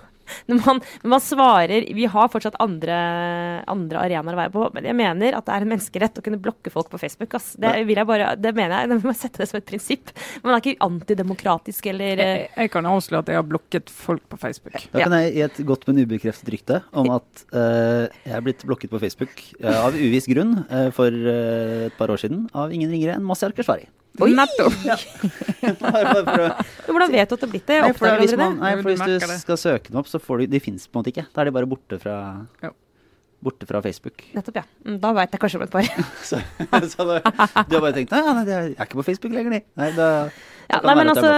[0.48, 2.96] når man, når man, svarer Vi har fortsatt andre,
[3.68, 6.40] andre, arenaer å være på, men jeg mener at det er en menneskerett å kunne
[6.42, 7.36] blokke folk på Facebook.
[7.38, 7.52] Ass.
[7.60, 8.92] Det vil jeg bare, det mener jeg.
[9.02, 10.12] Vi må sette det som et prinsipp.
[10.44, 14.40] Man er ikke antidemokratisk eller Jeg, jeg kan avsløre at jeg har blokket folk på
[14.40, 14.80] Facebook.
[14.92, 18.64] Da kan jeg gi et godt, men ubekreftet rykte om at uh, jeg er blitt
[18.68, 22.90] blokket på Facebook uh, av uviss grunn uh, for et par år siden av ingen
[22.92, 23.88] ringere enn Masiar Keshvari.
[24.18, 24.32] Oi!
[24.34, 24.74] Nettopp!
[24.86, 24.96] Ja.
[26.88, 27.78] Hvordan vet du at det er blitt det?
[27.84, 30.52] Nei, for, hvis, man, nei, for hvis du skal søke dem opp, så får du
[30.56, 31.26] De fins på en måte ikke.
[31.34, 32.16] Da er de bare borte fra
[32.64, 32.72] ja.
[33.44, 34.24] borte fra Facebook.
[34.34, 34.66] Nettopp, ja.
[34.86, 35.90] Mm, Da veit jeg kanskje om et par.
[36.28, 36.40] Så,
[36.90, 37.20] så da,
[37.68, 39.62] du har bare tenkt nei, nei, jeg er ikke på Facebook lenger, de.
[39.78, 40.08] Nei, da,
[40.68, 41.28] Ja, nei, men altså,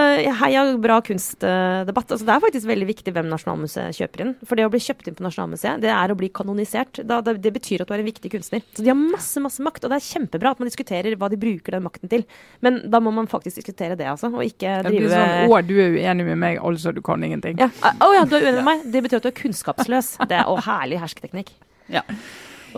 [0.40, 2.10] Heia bra kunstdebatt.
[2.16, 4.32] Altså, det er faktisk veldig viktig hvem Nasjonalmuseet kjøper inn.
[4.42, 7.02] For det å bli kjøpt inn på Nasjonalmuseet, det er å bli kanonisert.
[7.06, 8.64] Da, det, det betyr at du er en viktig kunstner.
[8.74, 11.38] Så de har masse, masse makt, og det er kjempebra at man diskuterer hva de
[11.40, 12.26] bruker den makten til.
[12.66, 15.76] Men da må man faktisk diskutere det, altså, og ikke Det blir sånn Å, du
[15.78, 17.62] er uenig med meg, altså du kan ingenting.
[17.62, 17.70] ja.
[17.70, 18.86] Å ja, du er uenig med meg?
[18.90, 20.16] Det betyr at du er kunnskapsløs.
[20.26, 21.54] Det er, og herlig hersketeknikk.
[21.90, 22.02] Ja.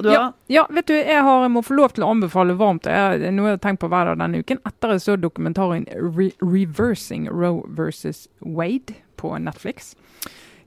[0.05, 2.86] Ja, ja, vet du, jeg har, jeg må få lov til å anbefale varmt.
[2.86, 4.62] Det er noe jeg har tenkt på hver dag denne uken.
[4.68, 9.95] Etter jeg så dokumentaren Re 'Reversing Roe versus Wade' på Netflix.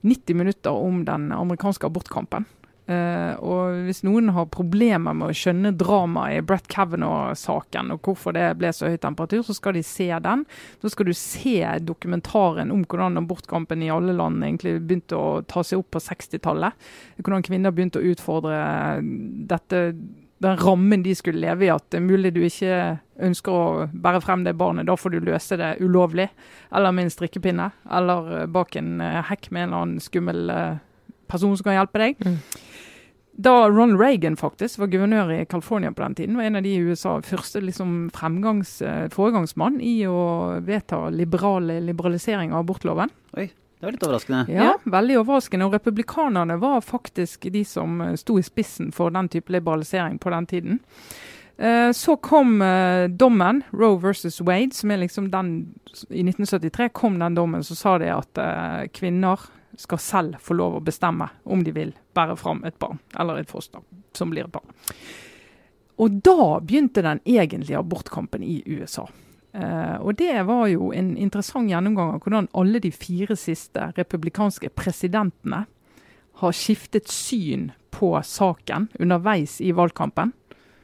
[0.06, 2.46] 90 minutter om den amerikanske abortkampen.
[2.86, 8.36] Eh, og hvis noen har problemer med å skjønne dramaet i Brett Kavanaugh-saken, og hvorfor
[8.36, 10.44] det ble så høy temperatur, så skal de se den.
[10.82, 15.64] Så skal du se dokumentaren om hvordan abortkampen i alle land egentlig begynte å ta
[15.66, 16.86] seg opp på 60-tallet.
[17.18, 18.60] Hvordan kvinner begynte å utfordre
[19.50, 19.82] dette
[20.38, 24.20] den rammen de skulle leve i, at det er mulig du ikke ønsker å bære
[24.20, 26.28] frem det barnet, da får du løse det ulovlig,
[26.76, 30.82] eller med en strikkepinne, eller bak en eh, hekk med en eller annen skummel eh,
[31.30, 32.20] person som kan hjelpe deg.
[32.20, 32.36] Mm.
[33.38, 36.70] Da Ron Reagan faktisk var guvernør i California på den tiden, var en av de
[36.72, 43.10] i USA første liksom fremgangs, eh, foregangsmann i å vedta liberale, liberalisering av abortloven.
[43.36, 44.48] Oi, det var litt overraskende.
[44.48, 44.74] Ja, Ja.
[44.86, 45.66] veldig overraskende.
[45.66, 50.30] Og republikanerne var faktisk de som eh, sto i spissen for den type liberalisering på
[50.30, 50.80] den tiden.
[51.58, 52.58] Eh, Så kom
[53.16, 55.74] dommen, Roe versus Wade, som er liksom den
[56.10, 59.38] I 1973 kom den dommen som sa det at kvinner
[59.76, 63.50] skal selv få lov å bestemme om de vil bære fram et barn, eller et
[63.50, 63.84] foster
[64.16, 64.74] som blir et barn.
[65.96, 69.06] Og da begynte den egentlige abortkampen i USA.
[69.56, 74.68] Uh, og det var jo en interessant gjennomgang av hvordan alle de fire siste republikanske
[74.76, 75.62] presidentene
[76.42, 80.34] har skiftet syn på saken underveis i valgkampen.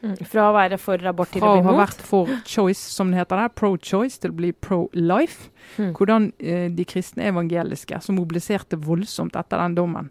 [0.03, 0.17] Mm.
[0.27, 3.21] Fra å være for abort til Fra å å ha vært for choice, som det
[3.21, 5.51] heter der, pro-choice, til å bli pro-life.
[5.79, 5.93] Mm.
[5.95, 10.11] Hvordan eh, de kristne evangeliske, som mobiliserte voldsomt etter den dommen,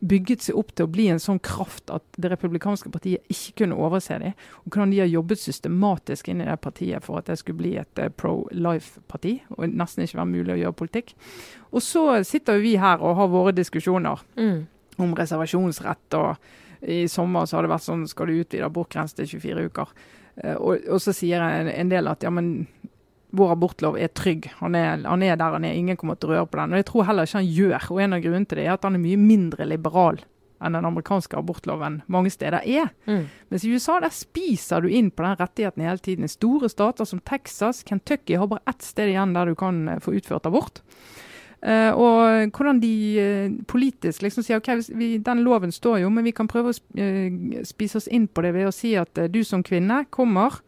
[0.00, 3.76] bygget seg opp til å bli en sånn kraft at det republikanske partiet ikke kunne
[3.78, 4.32] overse dem.
[4.64, 7.76] Og hvordan de har jobbet systematisk inn i det partiet for at det skulle bli
[7.78, 11.12] et eh, pro-life-parti, og nesten ikke være mulig å gjøre politikk.
[11.70, 14.66] Og så sitter vi her og har våre diskusjoner Mm.
[14.98, 16.14] om reservasjonsrett.
[16.14, 16.36] og
[16.86, 19.94] I sommer så har det vært sånn skal du utvide abortgrense til 24 uker.
[20.42, 22.68] Eh, og, og så sier en, en del at ja, men
[23.36, 24.48] vår abortlov er trygg.
[24.60, 25.76] Han er, han er der han er.
[25.76, 26.72] Ingen kommer til å røre på den.
[26.72, 27.90] Og jeg tror heller ikke han gjør.
[27.92, 30.22] Og en av grunnene til det er at han er mye mindre liberal
[30.64, 32.88] enn den amerikanske abortloven mange steder er.
[33.04, 33.26] Mm.
[33.52, 36.30] Mens i USA der spiser du inn på den rettigheten hele tiden.
[36.32, 40.16] Store stater som Texas, Kentucky har bare ett sted igjen der du kan eh, få
[40.16, 40.80] utført abort.
[41.66, 46.22] Eh, og hvordan de uh, politisk liksom sier ok, vi, den loven står jo, men
[46.22, 49.18] vi kan prøve å sp uh, spise oss inn på det ved å si at
[49.34, 50.60] du som kvinne kommer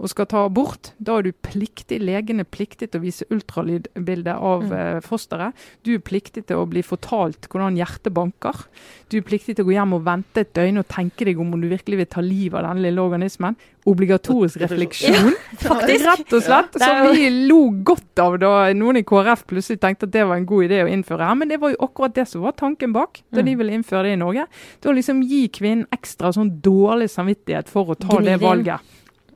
[0.00, 0.92] og skal ta abort.
[0.98, 4.72] Da er du pliktig, legen er pliktig til å vise ultralydbilde av Mm.
[4.72, 5.52] eh, fosteret.
[5.84, 8.64] Du er pliktig til å bli fortalt hvordan hjertet banker.
[9.10, 11.52] Du er pliktig til å gå hjem og vente et døgn og tenke deg om
[11.52, 13.56] om du virkelig vil ta livet av den lille organismen.
[13.86, 15.32] Obligatorisk refleksjon.
[15.58, 16.04] faktisk.
[16.06, 16.76] Rett og slett.
[16.80, 20.36] Ja, Som vi lo godt av da noen i KrF plutselig tenkte at det var
[20.36, 21.34] en god idé å innføre her.
[21.40, 23.58] Men det var jo akkurat det som var tanken bak da de Mm.
[23.58, 24.46] ville innføre det i Norge.
[24.80, 28.24] Det var liksom gi kvinnen ekstra sånn dårlig samvittighet for å ta Gnidin.
[28.24, 28.80] det valget.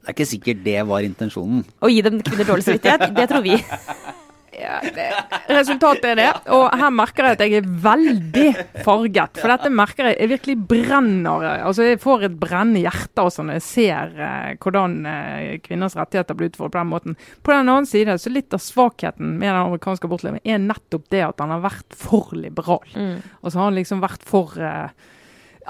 [0.04, 1.64] Det er ikke sikkert det var intensjonen.
[1.80, 3.56] Å gi dem kvinner dårlig samvittighet, det tror vi.
[4.54, 5.06] Ja, det,
[5.50, 6.26] resultatet er det.
[6.54, 8.46] Og her merker jeg at jeg er veldig
[8.86, 9.40] farget.
[9.40, 11.46] For dette merker jeg jeg virkelig brenner.
[11.66, 16.38] Altså Jeg får et brennende hjerte også når jeg ser eh, hvordan eh, kvinners rettigheter
[16.38, 17.18] blir utfordret på den måten.
[17.42, 21.24] På den annen side, så litt av svakheten med den amerikanske abortloven er nettopp det
[21.26, 22.86] at han har vært for liberal.
[22.94, 23.18] Mm.
[23.42, 25.10] Og han har liksom vært for eh,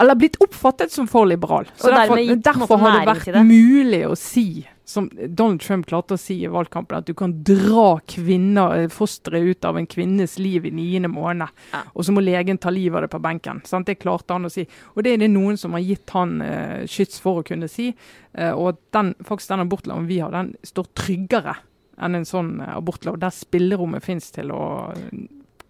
[0.00, 1.68] Eller blitt oppfattet som for liberal.
[1.76, 3.42] Så Og derfor, dermed derfor har det vært det.
[3.46, 8.00] mulig å si, som Donald Trump klarte å si i valgkampen, at du kan dra
[8.10, 11.48] kvinner, eh, fosteret ut av en kvinnes liv i niende måned.
[11.72, 11.82] Ja.
[11.94, 13.62] Og så må legen ta livet av det på benken.
[13.64, 13.86] Sant?
[13.86, 14.66] Det klarte han å si.
[14.94, 17.94] Og det er det noen som har gitt han uh, skyts for å kunne si.
[18.36, 21.56] Uh, og den, faktisk den abortloven vi har, den står tryggere
[22.02, 24.64] enn en sånn abortlov, der spillerommet fins til å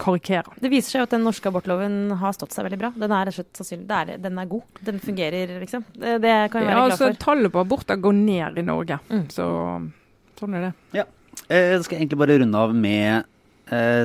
[0.00, 0.54] karikere.
[0.60, 2.90] Det viser seg jo at den norske abortloven har stått seg veldig bra.
[2.98, 4.80] Den er rett og slett sannsynlig, det er, den er god.
[4.88, 5.84] Den fungerer, liksom.
[5.94, 7.20] Det, det kan vi være ja, glad for.
[7.24, 8.98] tallet på aborter går ned i Norge.
[9.10, 9.26] Mm.
[9.34, 9.46] Så
[10.40, 10.72] sånn er det.
[11.00, 11.06] Ja.
[11.50, 13.26] Jeg skal egentlig bare runde av med
[13.74, 14.04] eh,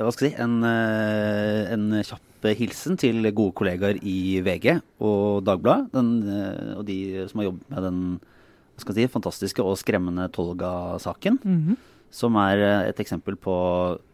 [0.00, 5.44] hva skal jeg si, en, eh, en kjapp hilsen til gode kollegaer i VG og
[5.44, 5.92] Dagbladet.
[5.92, 6.98] Eh, og de
[7.30, 11.40] som har jobbet med den hva skal jeg si, fantastiske og skremmende Tolga-saken.
[11.44, 11.86] Mhm.
[12.10, 13.54] Som er eh, et eksempel på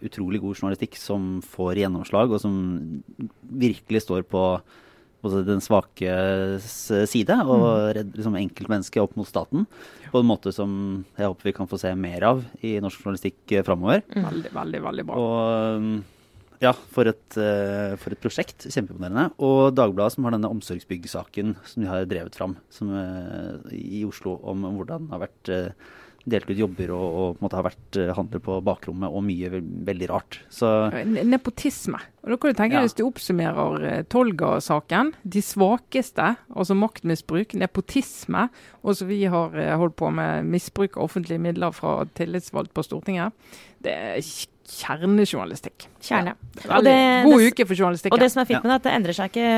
[0.05, 2.57] utrolig god journalistikk som får gjennomslag, og som
[3.57, 4.49] virkelig står på
[5.26, 6.66] den svakes
[7.11, 9.64] side, og redder redde liksom, enkeltmennesket opp mot staten.
[10.12, 10.70] På en måte som
[11.16, 14.05] jeg håper vi kan få se mer av i norsk journalistikk framover.
[14.12, 14.28] Mm.
[14.28, 15.24] Veldig, veldig, veldig bra.
[15.24, 18.68] Og ja, for et, for et prosjekt.
[18.70, 19.32] Kjempeimponerende.
[19.42, 22.94] Og Dagbladet som har denne omsorgsbyggsaken som de har drevet fram som,
[23.74, 25.55] i Oslo, om hvordan det har vært
[26.27, 29.61] delt ut jobber og, og måte har vært uh, handler på bakrommet og mye ve
[29.87, 30.41] veldig rart.
[30.53, 30.70] Så,
[31.07, 32.01] Nepotisme.
[32.24, 32.83] Og da kan du tenke ja.
[32.83, 38.49] Hvis du oppsummerer uh, Tolga-saken, de svakeste, altså maktmisbruk, nepotisme,
[38.83, 42.87] og som vi har uh, holdt på med misbruk av offentlige midler fra tillitsvalgt på
[42.87, 43.37] Stortinget,
[43.87, 44.20] det er
[44.67, 45.87] kjernejournalistikk.
[46.03, 46.35] Kjerne.
[46.64, 46.81] Ja.
[46.85, 46.95] Det,
[47.27, 48.14] god uke for journalistikk.
[48.14, 49.51] Og det som er fint med det, at det endrer seg ikke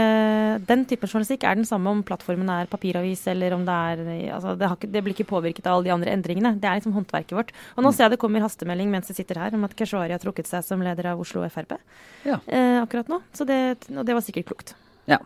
[0.69, 4.03] Den typen journalistikk er den samme om plattformen er papiravis eller om det er
[4.37, 6.55] altså det, ikke, det, blir ikke påvirket av alle de andre endringene.
[6.61, 7.55] Det er liksom håndverket vårt.
[7.77, 7.97] Og nå mm.
[7.97, 10.67] ser jeg det kommer hastemelding mens jeg sitter her om at Keshvari har trukket seg
[10.67, 11.79] som leder av Oslo Frp
[12.27, 12.39] ja.
[12.47, 13.23] eh, akkurat nå.
[13.37, 13.61] Så det,
[13.95, 14.77] og det var sikkert klokt.
[15.09, 15.21] Ja.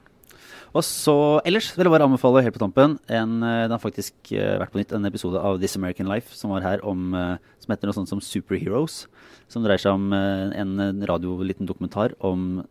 [0.72, 1.14] Og så
[1.44, 4.72] ellers vil jeg bare anbefale helt på tampen en, eh, Det har faktisk uh, vært
[4.72, 7.90] på nytt en episode av This American Life som var her om uh, som heter
[7.90, 9.06] noe sånt som Superheroes.
[9.52, 12.64] Som dreier seg om en radioliten dokumentar om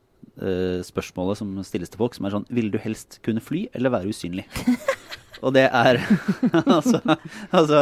[0.82, 4.10] spørsmålet som stilles til folk, som er sånn Vil du helst kunne fly eller være
[4.10, 4.48] usynlig?
[5.46, 6.00] Og det er
[6.78, 7.02] altså,
[7.50, 7.82] altså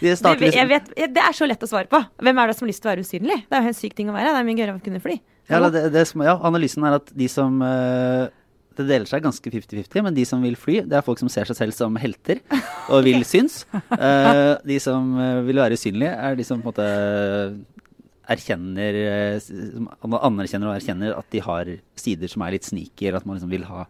[0.00, 2.00] de det, liksom vet, det er så lett å svare på.
[2.24, 3.38] Hvem er det som har lyst til å være usynlig?
[3.44, 4.32] Det er jo en syk ting å være.
[4.32, 5.18] Det er mye gøyere å kunne fly.
[5.48, 8.28] Ja, det, det, ja, analysen er at de som uh,
[8.78, 11.48] det deler seg ganske 50-50, men de som vil fly, det er folk som ser
[11.50, 12.42] seg selv som helter
[12.88, 13.62] og vil syns.
[13.74, 16.88] Uh, de som uh, vil være usynlige, er de som på en måte
[18.28, 18.96] erkjenner
[19.98, 23.52] anerkjenner og erkjenner at de har sider som er litt sneaky, eller at man liksom
[23.52, 23.84] vil ha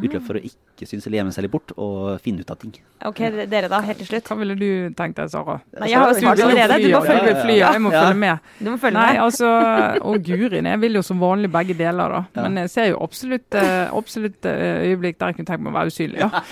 [0.00, 2.72] utløp for å ikke synes eller gjemme seg litt bort, og finne ut av ting.
[3.06, 3.20] Ok,
[3.50, 4.28] Dere da, helt til slutt.
[4.28, 5.58] Hva ville du tenkt deg, Sara?
[5.78, 6.78] Nei, jeg har svart allerede.
[6.82, 7.42] Du må følge med.
[7.42, 7.60] flyet.
[7.62, 8.04] Jeg må ja.
[8.06, 8.48] følge med.
[8.58, 9.22] Du må følge Nei, med.
[9.26, 9.52] altså,
[10.08, 12.24] og Gurin, jeg vil jo som vanlig begge deler, da.
[12.32, 12.46] Ja.
[12.46, 15.78] Men jeg ser jo absolutt, uh, absolutt uh, øyeblikk der jeg kunne tenkt meg å
[15.78, 16.42] være usynlig, ja.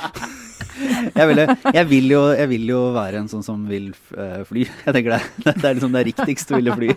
[1.19, 3.91] jeg, vil, jeg, vil jo, jeg, vil jo, være en sånn som vil
[4.49, 4.67] fly.
[4.87, 5.21] Jeg tenker det,
[5.51, 6.95] det er liksom det riktigste å ville fly.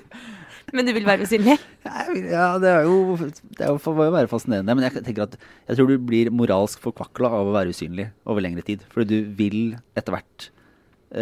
[0.74, 1.60] Men du vil være usynlig?
[1.86, 4.74] Ja, det er jo, det er jo være fascinerende.
[4.74, 5.38] Men jeg tenker at
[5.70, 8.86] jeg tror du blir moralsk forkvakla av å være usynlig over lengre tid.
[8.94, 10.50] Fordi du vil etter hvert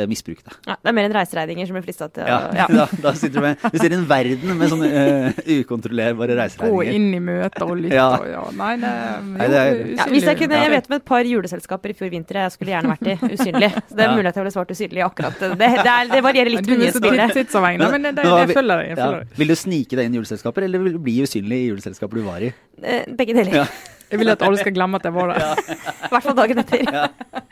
[0.08, 0.56] misbruke det.
[0.70, 2.68] Ja, det er mer enn reiseregninger som blir frista til ja, ja.
[2.80, 6.92] da, da, sitter du med Du ser en verden med sånne uh, ukontrollerbare reiseregninger.
[6.92, 7.98] Gå inn i møter og lytte.
[7.98, 8.10] ja.
[8.32, 8.46] ja.
[8.62, 8.94] Nei, det,
[9.32, 12.12] Nei, det er, ja, hvis jeg kunne, jeg vet om et par juleselskaper i fjor
[12.14, 13.72] vinter jeg skulle gjerne vært i usynlig.
[13.90, 15.40] Så det er mulig at jeg ville svart usynlig akkurat.
[15.42, 17.36] Det, det, er, det varierer litt med nyhetsbildet.
[17.38, 18.92] Tidsavhengig, men, det, jeg følger deg.
[18.92, 19.40] Jeg følger deg.
[19.42, 22.28] Vil du snike deg inn i juleselskaper, eller vil du bli usynlig i juleselskaper du
[22.28, 22.52] var i?
[22.82, 23.66] Eh, begge deler.
[24.12, 25.62] Jeg vil at alle skal glemme at jeg var der.
[26.10, 27.52] I hvert fall dagen etter.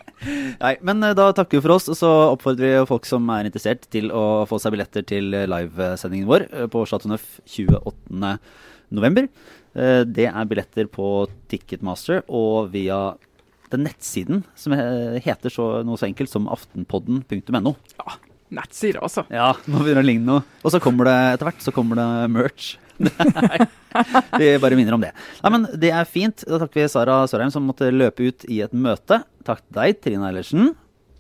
[0.60, 3.48] Nei, men eh, da takker vi for oss, og så oppfordrer vi folk som er
[3.48, 9.30] interessert til å få seg billetter til livesendingen vår eh, på Chateau Neuf 28.11.
[9.80, 13.00] Eh, det er billetter på Ticketmaster og via
[13.70, 17.76] den nettsiden som heter så, noe så enkelt som aftenpodden.no.
[18.02, 18.20] Ja,
[18.58, 19.28] nettsider, altså.
[19.30, 20.46] Ja, nå begynner det å ligne noe.
[20.64, 22.72] Og så kommer det etter hvert så kommer det merch.
[24.40, 25.12] vi bare minner om det.
[25.44, 26.44] Nei, men Det er fint.
[26.48, 29.22] Da takker vi Sara Sørheim som måtte løpe ut i et møte.
[29.50, 30.76] Takk til deg, Trine Eilertsen.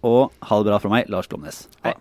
[0.05, 1.63] Og ha det bra fra meg, Lars Glomnes.
[1.81, 1.95] Hei.